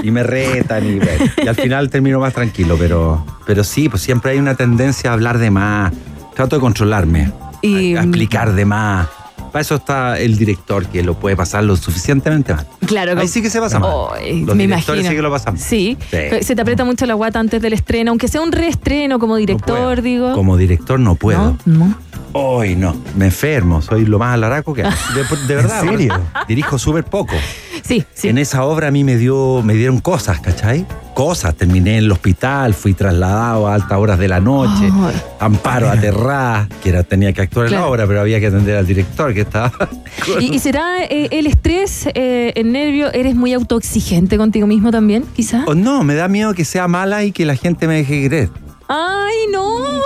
[0.01, 0.99] y me retan y,
[1.43, 2.75] y al final termino más tranquilo.
[2.79, 5.93] Pero, pero sí, pues siempre hay una tendencia a hablar de más.
[6.35, 7.31] Trato de controlarme,
[7.61, 9.07] Y- a, a explicar de más.
[9.51, 12.65] Para eso está el director que lo puede pasar lo suficientemente mal.
[12.85, 13.91] Claro, Ahí sí que se pasa mal.
[14.17, 14.95] Ay, Los me imagino.
[15.09, 15.61] sí que lo pasan mal.
[15.61, 15.97] Sí.
[16.09, 16.17] Sí.
[16.43, 20.01] Se te aprieta mucho la guata antes del estreno, aunque sea un reestreno como director,
[20.01, 20.31] digo.
[20.33, 21.57] Como director no puedo.
[21.65, 21.95] No, no.
[22.33, 24.91] Hoy no, me enfermo, soy lo más alaraco que hay.
[25.15, 25.83] De, de verdad.
[25.83, 26.21] ¿En serio?
[26.47, 27.35] Dirijo súper poco.
[27.83, 28.29] Sí, sí.
[28.29, 30.85] En esa obra a mí me dio, me dieron cosas, ¿cachai?
[31.13, 31.55] Cosas.
[31.55, 34.89] Terminé en el hospital, fui trasladado a altas horas de la noche,
[35.39, 37.85] amparo aterrada, que era, tenía que actuar en Claro.
[37.85, 39.73] la obra, pero había que atender al director que estaba.
[40.39, 45.25] ¿Y, y será eh, el estrés, eh, el nervio, eres muy autoexigente contigo mismo también,
[45.35, 45.67] quizás?
[45.67, 48.49] O no, me da miedo que sea mala y que la gente me deje creer.
[48.93, 50.01] ¡Ay, no!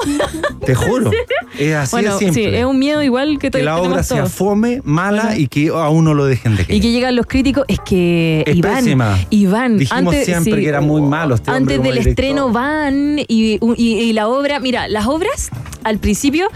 [0.65, 1.09] Te juro.
[1.57, 2.49] Es así bueno, de simple.
[2.51, 4.33] sí, es un miedo igual que, que la obra sea todos.
[4.33, 5.39] fome, mala Bueno.
[5.39, 6.77] y que a uno lo dejen de creer.
[6.77, 9.17] Y que llegan los críticos, es que Es Iván, pésima.
[9.31, 12.09] Iván, Dijimos antes, siempre sí, que era muy malo este antes del director.
[12.09, 15.49] estreno van y, y- y la obra, mira, las obras
[15.83, 16.47] al principio,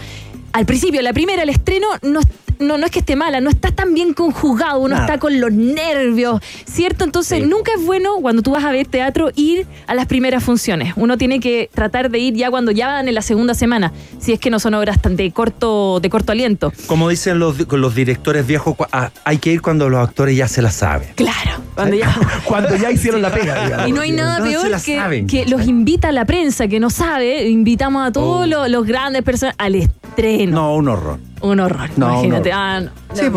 [0.52, 2.20] al principio, la primera, el estreno, no,
[2.60, 5.06] no, no es que esté mala, no está tan bien conjugado, uno Nada.
[5.06, 7.04] está con los nervios, ¿cierto?
[7.04, 7.46] Entonces, Sí.
[7.46, 10.92] nunca es bueno cuando tú vas a ver teatro ir a las primeras funciones.
[10.96, 14.32] Uno tiene que tratar de ir ya cuando ya van en la segunda semana, si
[14.32, 16.72] es que no son obras tan de corto, de corto aliento.
[16.86, 20.62] Como dicen los, los directores viejos, ah, hay que ir cuando los actores ya se
[20.62, 21.08] la saben.
[21.14, 22.14] Claro, cuando ya...
[22.44, 23.88] Cuando ya hicieron la pega, digamos.
[23.88, 25.26] Y no hay nada peor que, saben.
[25.26, 28.46] que los invita a la prensa que no sabe, invitamos a todos Oh.
[28.46, 30.52] los, los grandes personas al estreno.
[30.52, 31.18] No, un horror.
[31.40, 32.50] Un horror, No, un imagínate.
[32.50, 32.60] horror.
[32.62, 32.90] Ah, no.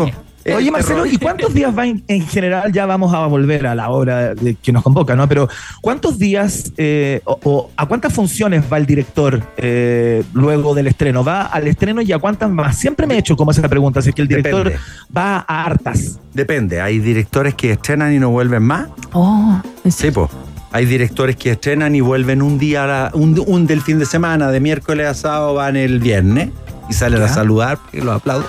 [0.06, 0.12] Sí.
[0.44, 1.14] El Oye, Marcelo, terror.
[1.14, 2.70] ¿y cuántos días va en, en general?
[2.70, 5.26] Ya vamos a volver a la obra de- que nos convoca, ¿no?
[5.26, 5.48] Pero
[5.80, 11.24] ¿cuántos días eh, o, o a cuántas funciones va el director eh, luego del estreno?
[11.24, 12.76] ¿Va al estreno y a cuántas más?
[12.76, 14.84] Siempre me he hecho como esa pregunta, si es que el director Depende.
[15.16, 16.18] va a hartas.
[16.34, 18.88] Depende, hay directores que estrenan y no vuelven más.
[19.14, 20.28] Oh, ¿en Sí, pues.
[20.72, 24.04] Hay directores que estrenan y vuelven un día, a la- un, un del fin de
[24.04, 26.50] semana, de miércoles a sábado van el viernes
[26.88, 28.48] y salen a saludar, que los aplaudo.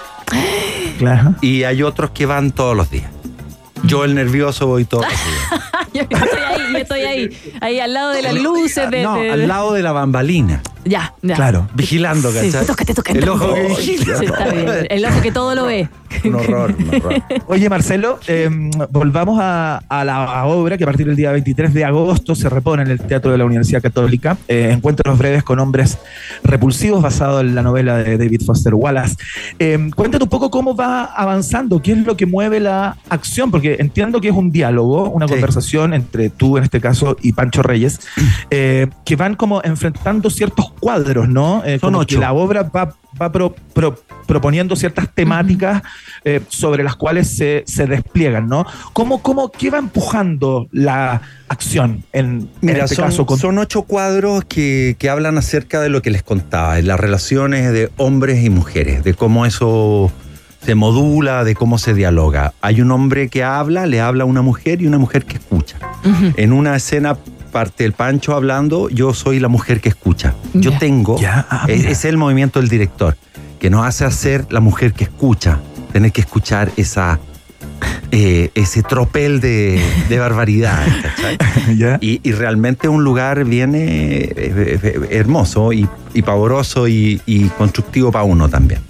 [0.98, 1.36] Claro.
[1.42, 3.12] Y hay otros que van todos los días.
[3.84, 5.64] Yo el nervioso voy todos los días.
[5.94, 7.54] yo estoy ahí, yo estoy ahí.
[7.62, 8.90] Ahí al lado de las luces.
[8.90, 11.36] De, no, de- al lado de la bambalina, Ya, ya.
[11.36, 11.68] Claro.
[11.74, 12.62] vigilando, Sí, ¿cachai?
[12.62, 13.12] te toca, te toca.
[13.14, 14.18] El ojo que vigila.
[14.18, 14.68] Sí, está bien.
[14.90, 15.90] El ojo que todo lo ve.
[16.24, 17.24] Un horror, un horror.
[17.48, 18.50] Oye, Marcelo, eh,
[18.92, 22.84] volvamos a, a la obra que a partir del día 23 de agosto se repone
[22.84, 24.38] en el Teatro de la Universidad Católica.
[24.48, 25.98] Eh, Encuentros breves con hombres
[26.44, 29.16] repulsivos, basado en la novela de David Foster Wallace.
[29.60, 33.78] Eh, cuéntanos un poco cómo va avanzando, qué es lo que mueve la acción, porque
[33.80, 35.34] entiendo que es un diálogo, una Sí.
[35.34, 38.00] conversación entre tú, en este caso, y Pancho Reyes,
[38.52, 41.64] eh, que van como enfrentando ciertos cuadros, ¿no?
[41.66, 42.16] Eh, Son como ocho.
[42.16, 45.82] que la obra va, va pro- pro- proponiendo ciertas temáticas
[46.24, 48.66] eh, sobre las cuales se, se despliegan, ¿no?
[48.94, 53.26] ¿Cómo, cómo, ¿Qué va empujando la acción en, este son, caso?
[53.26, 57.00] Con, son ocho cuadros que, que hablan acerca de lo que les contaba, de las
[57.00, 60.12] relaciones de hombres y mujeres, de cómo eso
[60.62, 62.54] se modula, de cómo se dialoga.
[62.62, 65.78] Hay un hombre que habla, le habla a una mujer y una mujer que escucha.
[66.38, 67.18] En una escena
[67.56, 70.34] parte el Pancho hablando, yo soy la mujer que escucha.
[70.54, 73.16] Yo tengo, Ya, ah, es, el movimiento del director,
[73.60, 75.62] que nos hace hacer la mujer que escucha,
[75.94, 77.18] tener que escuchar esa...
[78.12, 81.38] eh, ese tropel de, de barbaridades, ¿cachai?
[82.02, 87.46] Y, y realmente un lugar bien eh, eh, eh, hermoso y, y pavoroso y, y
[87.50, 88.82] constructivo para uno también.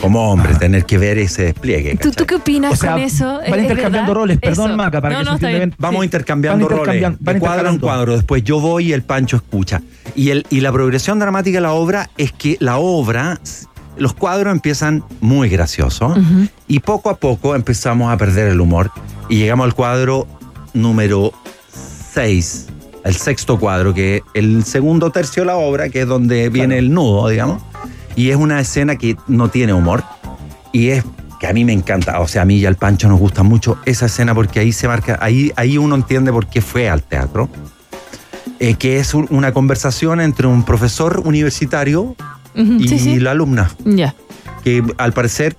[0.00, 1.96] Como hombre, tener que ver ese despliegue.
[1.96, 2.10] ¿Tú.
[2.12, 3.24] ¿Tú qué opinas O sea, con eso?
[3.40, 4.14] van ¿Es intercambiando verdad?
[4.14, 4.76] roles, perdón, Eso.
[4.76, 5.58] Maca, para no, que no, se bien.
[5.58, 5.74] bien.
[5.78, 6.04] Vamos Sí.
[6.04, 8.14] intercambiando Van roles, van de cuadro en cuadro.
[8.14, 9.80] Después yo voy y el Pancho escucha.
[10.14, 13.40] Y, el, y la progresión dramática de la obra es que la obra,
[13.96, 16.48] los cuadros empiezan muy graciosos Ujú.
[16.68, 18.90] y poco a poco empezamos a perder el humor
[19.28, 20.26] y llegamos al cuadro
[20.74, 21.32] número
[22.12, 22.66] 6,
[23.04, 26.78] el sexto cuadro, que es el segundo tercio de la obra, que es donde viene
[26.78, 27.62] el nudo, digamos.
[28.16, 30.02] Y es una escena que no tiene humor
[30.72, 31.04] y es
[31.40, 33.76] que a mí me encanta, o sea, a mí y al Pancho nos gusta mucho
[33.84, 37.48] esa escena porque ahí se marca, ahí, ahí uno entiende por qué fue al teatro.
[38.60, 42.14] Eh, que es un- una conversación entre un profesor universitario
[42.54, 43.18] y Sí, sí.
[43.20, 44.14] la alumna Ya.
[44.62, 45.56] que al parecer,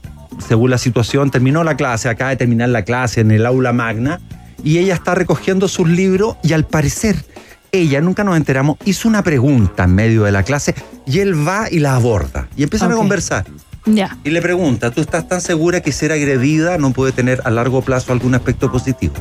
[0.47, 4.21] según la situación, terminó la clase, acaba de terminar la clase en el aula magna,
[4.66, 7.24] y ella está recogiendo sus libros y al parecer
[7.72, 11.68] ella, nunca nos enteramos, hizo una pregunta en medio de la clase y él va
[11.70, 13.45] y la aborda y empiezan a conversar.
[13.86, 14.18] Ya.
[14.24, 17.82] Y le pregunta, ¿tú estás tan segura que ser agredida no puede tener a largo
[17.82, 19.13] plazo algún aspecto positivo?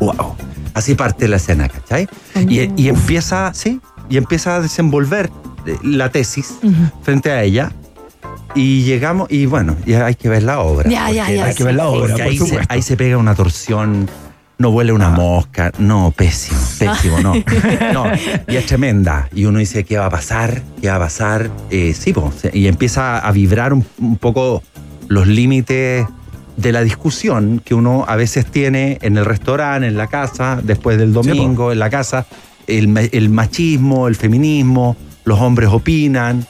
[0.00, 0.36] ¡Wow!
[0.74, 2.08] Así parte la escena, ¿cachai?
[2.48, 5.30] Y, y empieza, sí, y empieza a desenvolver
[5.66, 6.58] eh, la tesis
[7.02, 7.72] frente a ella.
[8.54, 10.88] Y llegamos, y bueno, ya hay que ver la obra.
[10.90, 12.66] Ya, ya, ya, Hay que ver la obra, por ahí, se, supuesto.
[12.74, 14.08] ahí se pega una torsión,
[14.56, 17.34] no huele una mosca, no, pésimo, pésimo, no.
[17.92, 18.04] no.
[18.48, 19.28] Y es tremenda.
[19.34, 20.62] Y uno dice, ¿qué va a pasar?
[20.80, 21.50] ¿Qué va a pasar?
[21.70, 24.62] Eh, sí, se- y empieza a vibrar un, un poco
[25.08, 26.06] los límites
[26.56, 30.98] de la discusión que uno a veces tiene en el restaurante, en la casa, después
[30.98, 32.26] del domingo, en la casa,
[32.66, 36.44] el machismo, el feminismo, los hombres opinan.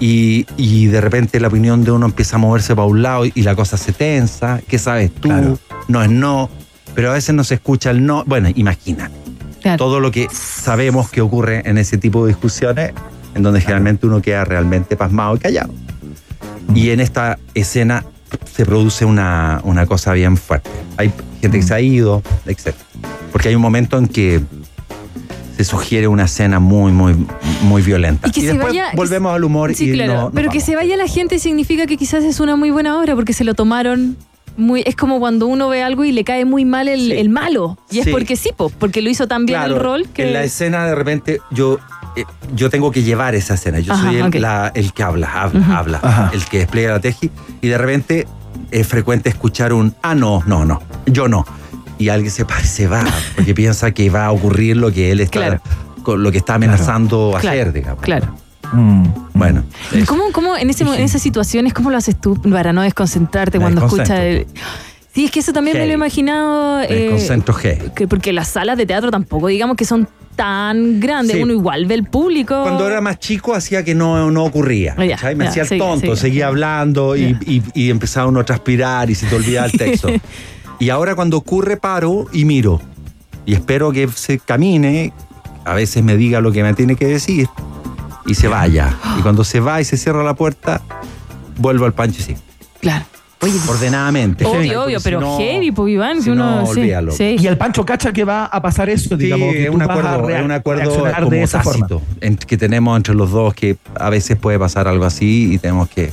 [0.00, 3.32] Y, y de repente la opinión de uno empieza a moverse para un lado y,
[3.34, 4.60] y la cosa se tensa.
[4.68, 5.28] ¿Qué sabes tú?
[5.28, 5.58] Claro.
[5.88, 6.48] No es no.
[6.94, 8.24] Pero a veces no se escucha el no.
[8.26, 9.10] Bueno, imagina
[9.60, 9.76] Claro.
[9.76, 12.92] todo lo que sabemos que ocurre en ese tipo de discusiones,
[13.34, 15.74] en donde generalmente uno queda realmente pasmado y callado.
[16.74, 18.04] Y en esta escena
[18.54, 20.70] se produce una, una cosa bien fuerte.
[20.96, 22.74] Hay gente que se ha ido, etc.
[23.32, 24.40] Porque hay un momento en que
[25.58, 27.16] se sugiere una escena muy, muy,
[27.62, 28.28] muy violenta.
[28.28, 30.14] Y que se después vaya- volvemos al humor Sí, y claro.
[30.14, 30.64] no- no pero que vamos.
[30.64, 33.54] se vaya la gente significa que quizás es una muy buena obra porque se lo
[33.54, 34.16] tomaron
[34.56, 34.82] muy.
[34.86, 37.12] Es como cuando uno ve algo y le cae muy mal el, Sí.
[37.12, 37.76] el malo.
[37.90, 38.10] Y es Sí.
[38.12, 40.28] porque sí, po, porque lo hizo tan bien Claro, el rol que.
[40.28, 41.78] En la escena de repente yo,
[42.16, 43.80] eh, yo tengo que llevar esa escena.
[43.80, 44.34] Yo Ajá, soy el, ok.
[44.36, 46.30] la- el que habla, habla, habla, Ajá.
[46.32, 47.30] el que despliega la teji.
[47.62, 48.26] Y de repente
[48.70, 51.44] es frecuente escuchar un, ah, no, no, no, yo no.
[51.98, 53.04] Y alguien se, se va
[53.36, 55.60] porque piensa que va a ocurrir lo que él está, Claro.
[56.02, 58.02] con lo que está amenazando Claro, hacer, digamos.
[58.02, 58.28] Claro.
[58.72, 59.04] Mm.
[59.34, 60.06] Bueno, ¿Y eso.
[60.06, 63.58] ¿Cómo, cómo en, ese, mo- en esas situaciones, cómo lo haces tú para no desconcentrarte
[63.58, 64.46] Me cuando escuchas el...
[65.14, 66.78] Sí, es que eso también me lo he imaginado.
[66.80, 71.32] Me eh, concentro que porque las salas de teatro tampoco, digamos que son tan grande,
[71.34, 71.42] Sí.
[71.42, 72.62] uno igual ve el público.
[72.62, 74.94] Cuando era más chico hacía que no, no ocurría.
[74.94, 75.34] ¿cachai?
[75.34, 79.26] Me hacía el tonto, seguía hablando y, y- y empezaba uno a transpirar y se
[79.26, 80.08] te olvidaba el texto.
[80.78, 82.80] Y ahora cuando ocurre paro y miro.
[83.46, 85.12] Y espero que se camine,
[85.64, 87.48] a veces me diga lo que me tiene que decir
[88.26, 88.94] y se vaya.
[89.18, 90.82] Y cuando se va y se cierra la puerta,
[91.56, 92.36] vuelvo al pancho y sí.
[92.80, 93.04] Claro.
[93.40, 94.44] Oye, Ordenadamente.
[94.44, 96.62] obvio, obvio, si pero no- heavy, pues Iván, si uno.
[96.62, 97.12] no, sí, olvídalo.
[97.12, 97.36] sí.
[97.38, 99.52] Y el Pancho cacha que va a pasar eso, Sí, digamos.
[99.52, 101.86] que es un acuerdo, es un acuerdo como de esa forma.
[101.86, 105.58] tácito en- que tenemos entre los dos que a veces puede pasar algo así y
[105.58, 106.12] tenemos que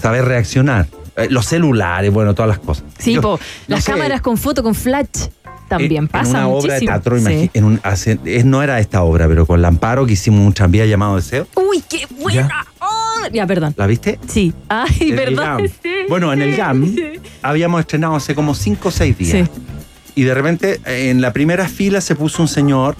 [0.00, 0.86] saber reaccionar.
[1.18, 2.84] Eh, los celulares, bueno, todas las cosas.
[2.98, 5.26] Sí, Yo- po, no las sé, cámaras con foto, con flash,
[5.68, 7.24] también en- pasa En una obra de teatro, Sí.
[7.24, 10.52] imagi- en un- hace- es- no era esta obra, pero con Lamparo que hicimos un
[10.52, 11.46] tranvía llamado Deseo.
[11.56, 12.48] Uy, qué buena.
[12.80, 13.74] Oh, ya, perdón.
[13.76, 14.18] ¿La viste?
[14.28, 14.52] Sí.
[14.68, 15.68] Ay, perdón.
[15.82, 15.90] Sí.
[16.08, 16.94] Bueno, en el GAM
[17.42, 19.48] habíamos estrenado hace como 5 o 6 días.
[19.48, 19.60] Sí.
[20.14, 22.96] Y de repente eh, en la primera fila se puso un señor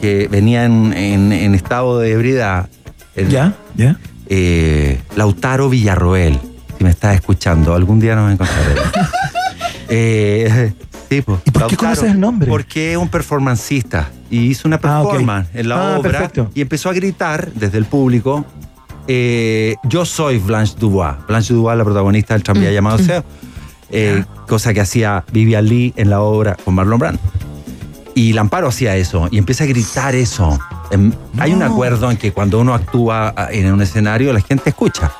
[0.00, 2.68] que venía en, en- en estado de ebriedad.
[3.14, 3.54] El- ¿Ya?
[3.76, 3.98] ¿Ya?
[4.28, 6.38] eh, Lautaro Villarroel,
[6.78, 8.84] si me estás escuchando, algún día nos encontraremos.
[9.88, 10.72] eh,
[11.08, 12.48] sí, pues, ¿Y por qué Lautaro, conoces el nombre?
[12.48, 15.10] Porque es un performancista y hizo una Ah, ok.
[15.10, 16.50] performance en la Ah, obra perfecto.
[16.54, 18.44] y empezó a gritar desde el público.
[19.08, 21.14] eh, yo soy Blanche Dubois.
[21.28, 23.22] Blanche Dubois, la protagonista del Mm, tranvía llamado Seo.
[23.90, 27.20] Eh, cosa que hacía Vivian Lee en la obra con Marlon Brando.
[28.16, 30.58] Y Lamparo hacía eso y empieza a gritar eso.
[30.90, 34.70] Em, Hay un acuerdo en que cuando uno actúa ah, en un escenario la gente
[34.70, 35.12] escucha.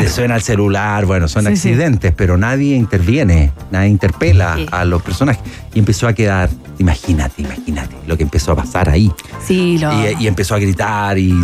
[0.00, 1.68] Le suena el celular, bueno, son Sí, sí.
[1.70, 4.66] accidentes, pero nadie interviene, nadie interpela Sí.
[4.70, 5.42] a los personajes.
[5.74, 6.48] Y empezó a quedar,
[6.78, 9.10] imagínate, imagínate lo que empezó a pasar ahí.
[9.44, 9.92] Sí, lo.
[9.92, 11.34] Y, y empezó a gritar y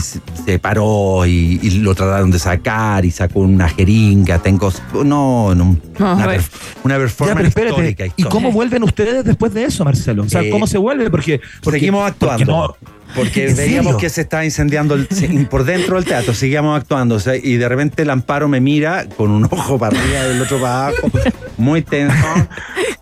[0.44, 4.38] se, paró y, y lo trataron de sacar y sacó una jeringa.
[4.38, 4.72] Tengo.
[4.94, 7.70] No, no, No, una, Ya, performance pero espérate.
[7.90, 8.04] histórica.
[8.16, 10.22] ¿Y cómo vuelven ustedes después de eso, Marcelo?
[10.22, 11.10] O sea, Eh, ¿cómo se vuelve?
[11.10, 12.38] Porque, porque Seguimos actuando.
[12.38, 13.98] porque no- Porque ¿En veíamos serio?
[13.98, 17.16] que se estaba incendiando el- se- por dentro del teatro, seguíamos actuando.
[17.16, 20.36] o sea, y de repente el amparo me mira con un ojo para arriba y
[20.36, 21.10] el otro para abajo,
[21.56, 22.14] muy tenso.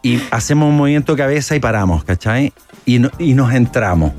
[0.02, 2.52] Y hacemos un movimiento de cabeza y paramos, ¿cachai?
[2.86, 4.12] Y, no- y nos entramos.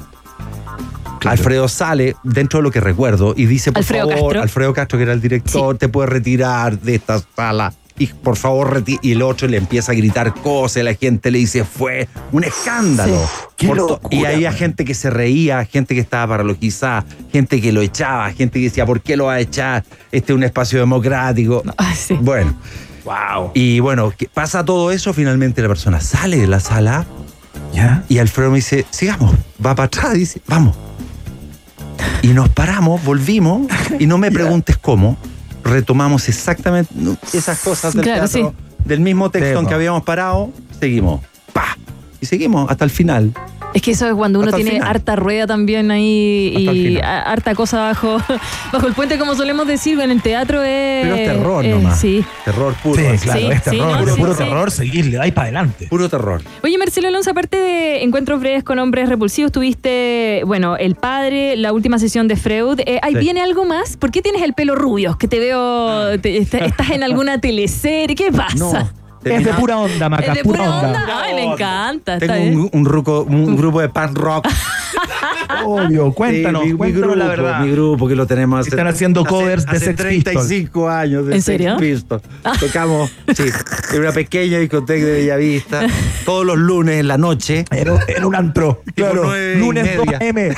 [1.26, 4.42] Alfredo sale dentro de lo que recuerdo y dice, por Alfredo favor, Castro.
[4.42, 7.74] Alfredo Castro, que era el director, te puedes retirar de esta sala.
[8.00, 8.98] Y por favor, reti-".
[9.04, 13.22] Y el otro le empieza a gritar cosas, la gente le dice, fue un escándalo.
[13.22, 13.46] Sí.
[13.58, 14.58] Qué Por to- locura, y había man.
[14.58, 18.86] gente que se reía, gente que estaba paralogizada, gente que lo echaba, gente que decía,
[18.86, 19.84] ¿por qué lo va a echar?
[20.12, 21.62] Este es un espacio democrático.
[21.78, 22.18] Ah, sí.
[22.20, 22.56] Bueno.
[23.06, 23.52] Wow.
[23.54, 27.06] Y bueno, pasa todo eso, finalmente la persona sale de la sala
[27.74, 28.04] ¿Ya?
[28.08, 29.34] y Alfredo me dice, sigamos,
[29.66, 30.76] va para atrás, dice, vamos.
[32.22, 33.68] Y nos paramos, volvimos,
[34.00, 35.18] y no me preguntes cómo,
[35.70, 36.94] retomamos exactamente
[37.34, 38.54] esas cosas del Claro, teatro,
[38.86, 41.22] del mismo texto en que habíamos parado, seguimos.
[41.54, 41.78] ¡Pa!
[42.22, 43.32] Y seguimos hasta el final.
[43.72, 44.88] Es que eso es cuando uno tiene final.
[44.88, 48.18] harta rueda también ahí y harta cosa bajo,
[48.74, 51.04] bajo el puente, como solemos decir, en el teatro es.
[51.04, 52.00] Pero es terror nomás.
[52.00, 52.26] Sí.
[52.46, 52.96] Terror puro.
[53.00, 54.38] Sí, claro, Sí, es sí, terror, no, puro, sí, puro sí.
[54.44, 55.86] terror, seguirle, ahí para adelante.
[55.88, 56.42] Puro terror.
[56.64, 61.72] Oye, Marcelo Alonso, aparte de Encuentros Breves con Hombres Repulsivos, tuviste, bueno, El Padre, la
[61.72, 62.80] última sesión de Freud.
[62.88, 63.20] Eh, ¿Ahí Sí.
[63.20, 63.98] viene algo más?
[63.98, 65.16] ¿Por qué tienes el pelo rubio?
[65.20, 68.16] Que te veo, te- est- estás en alguna teleserie.
[68.16, 68.56] ¿Qué pasa?
[68.58, 68.99] No.
[69.24, 70.88] Es de pura onda, Maca, ¿Es de pura, pura onda.
[71.02, 71.22] onda?
[71.24, 72.18] Ay, me encanta.
[72.20, 74.48] Tengo un, un, ruco- un grupo de punk rock.
[75.66, 77.60] Obvio, cuéntanos, Sí, mi- grupo, la verdad.
[77.62, 80.48] Mi grupo que lo tenemos hace, Están haciendo hace- covers de hace Sex Pistols.
[80.48, 81.78] 35 años de ¿En Sex serio?
[81.78, 82.22] Pistols.
[82.60, 83.44] Tocamos sí,
[83.94, 85.82] en una pequeña discoteca de Bellavista
[86.26, 87.66] todos los lunes en la noche.
[87.72, 88.82] En, un- en un antro.
[88.96, 89.32] Claro.
[89.58, 90.20] Lunes media.
[90.20, 90.56] 2 AM.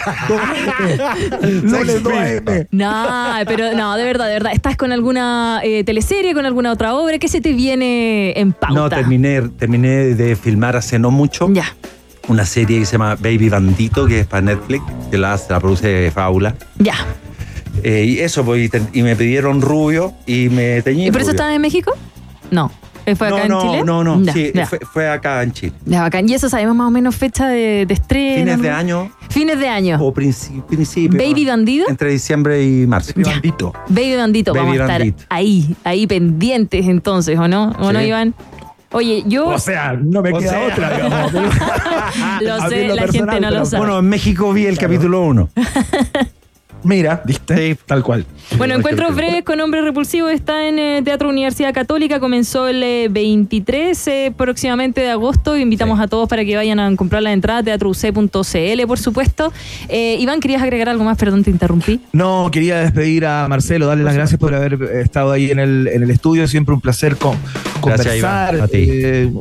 [1.64, 2.68] Lunes 2 AM.
[2.72, 4.52] No, pero no, de verdad, de verdad.
[4.54, 7.18] ¿Estás con alguna eh, teleserie, con alguna otra obra?
[7.20, 8.74] ¿Qué se te viene en pauta?
[8.74, 11.66] No, terminé, terminé de filmar hace no mucho Ya,
[12.28, 16.56] una serie que se llama Baby Bandito, que es para Netflix, que la, produce Faula.
[16.78, 16.96] ya.
[17.84, 21.08] Eh, y eso, pues, y, te- y me pidieron rubio y me teñí.
[21.08, 21.36] ¿Y por eso rubio.
[21.36, 21.94] estabas en México?
[22.52, 22.70] No.
[23.06, 23.84] ¿Eh, ¿Fue acá no, en no, Chile?
[23.84, 24.66] no, no, Ya, sí, ya.
[24.68, 25.74] Fue, fue acá en Chile.
[25.86, 26.30] Ya, bacán.
[26.30, 28.38] ¿Y eso sabemos más o menos fecha de, de estreno?
[28.54, 28.76] Fines de ¿no?
[28.76, 29.98] año Fines de año.
[30.00, 31.18] o princi- principio.
[31.20, 31.88] ¿Baby Bandido?
[31.90, 33.14] Entre diciembre y marzo.
[33.16, 33.74] Mi bandito.
[33.88, 34.54] Baby Bandito.
[34.54, 37.74] Baby Vamos a estar ahí, ahí pendientes entonces, ¿o no?
[37.80, 37.94] ¿O Sí.
[37.94, 38.34] no, Iván?
[38.94, 40.68] Oye, yo O sea, no me O queda sea.
[40.68, 41.32] otra, digamos.
[42.42, 43.78] lo sé, la personal, gente no lo sabe.
[43.84, 45.50] Bueno, en México vi el capítulo 1.
[46.84, 47.74] Mira, ¿viste?
[47.74, 47.80] Sí.
[47.86, 48.26] Tal cual.
[48.58, 52.20] Bueno, Encuentros Breves con Hombres Repulsivos está en eh, Teatro Universidad Católica.
[52.20, 55.58] Comenzó el eh, 23 eh, próximamente de agosto.
[55.58, 56.04] Invitamos Sí.
[56.04, 59.52] a todos para que vayan a comprar la entrada, teatrouc.cl, por supuesto.
[59.90, 61.18] Eh, Iván, ¿querías agregar algo más?
[61.18, 62.02] Perdón, te interrumpí.
[62.14, 65.88] No, quería despedir a Marcelo, darle las gracias por haber eh, estado ahí en el,
[65.88, 66.48] en el estudio.
[66.48, 67.38] Siempre un placer con,
[67.84, 68.54] Gracias, conversar.
[68.56, 68.78] Iván, a ti.
[68.90, 69.32] eh,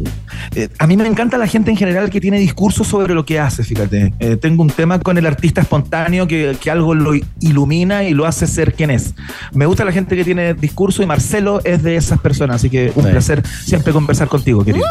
[0.54, 3.38] eh, a mí me encanta la gente en general que tiene discurso sobre lo que
[3.38, 4.12] hace, fíjate.
[4.20, 8.26] Eh, tengo un tema con el artista espontáneo que, que algo lo ilumina y lo
[8.26, 9.14] hace ser quien es.
[9.52, 12.92] Me gusta la gente que tiene discurso y Marcelo es de esas personas, así que
[12.94, 13.10] un Sí.
[13.10, 14.86] placer siempre conversar contigo, querido.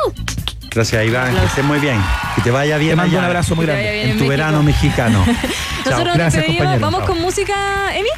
[0.71, 1.35] Gracias, Iván.
[1.35, 1.99] Que estés muy bien.
[2.35, 4.01] Que te vaya bien Te mando allá un abrazo muy grande.
[4.03, 4.29] en tu México.
[4.29, 5.25] verano mexicano.
[5.83, 5.91] Chao.
[5.91, 6.45] Nosotros nos Gracias.
[6.79, 7.07] Vamos Chao.
[7.07, 8.09] con música, Emi.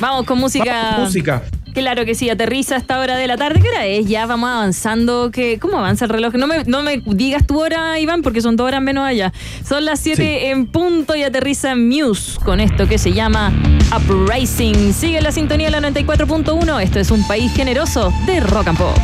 [0.00, 0.64] Vamos con música.
[0.72, 1.42] Vamos con música.
[1.76, 3.60] Claro que sí, aterriza a esta hora de la tarde.
[3.60, 4.06] ¿Qué hora es?
[4.06, 5.30] Ya vamos avanzando.
[5.30, 6.32] ¿Qué, ¿Cómo avanza el reloj?
[6.34, 9.30] No me, no me digas tu hora, Iván, porque son dos horas menos allá.
[9.62, 10.46] Son las 7 Sí.
[10.46, 13.52] en punto y aterriza Muse con esto que se llama
[13.94, 14.94] Uprising.
[14.94, 16.80] Sigue la sintonía de la 94.1.
[16.82, 18.96] Esto es un país generoso de rock and pop.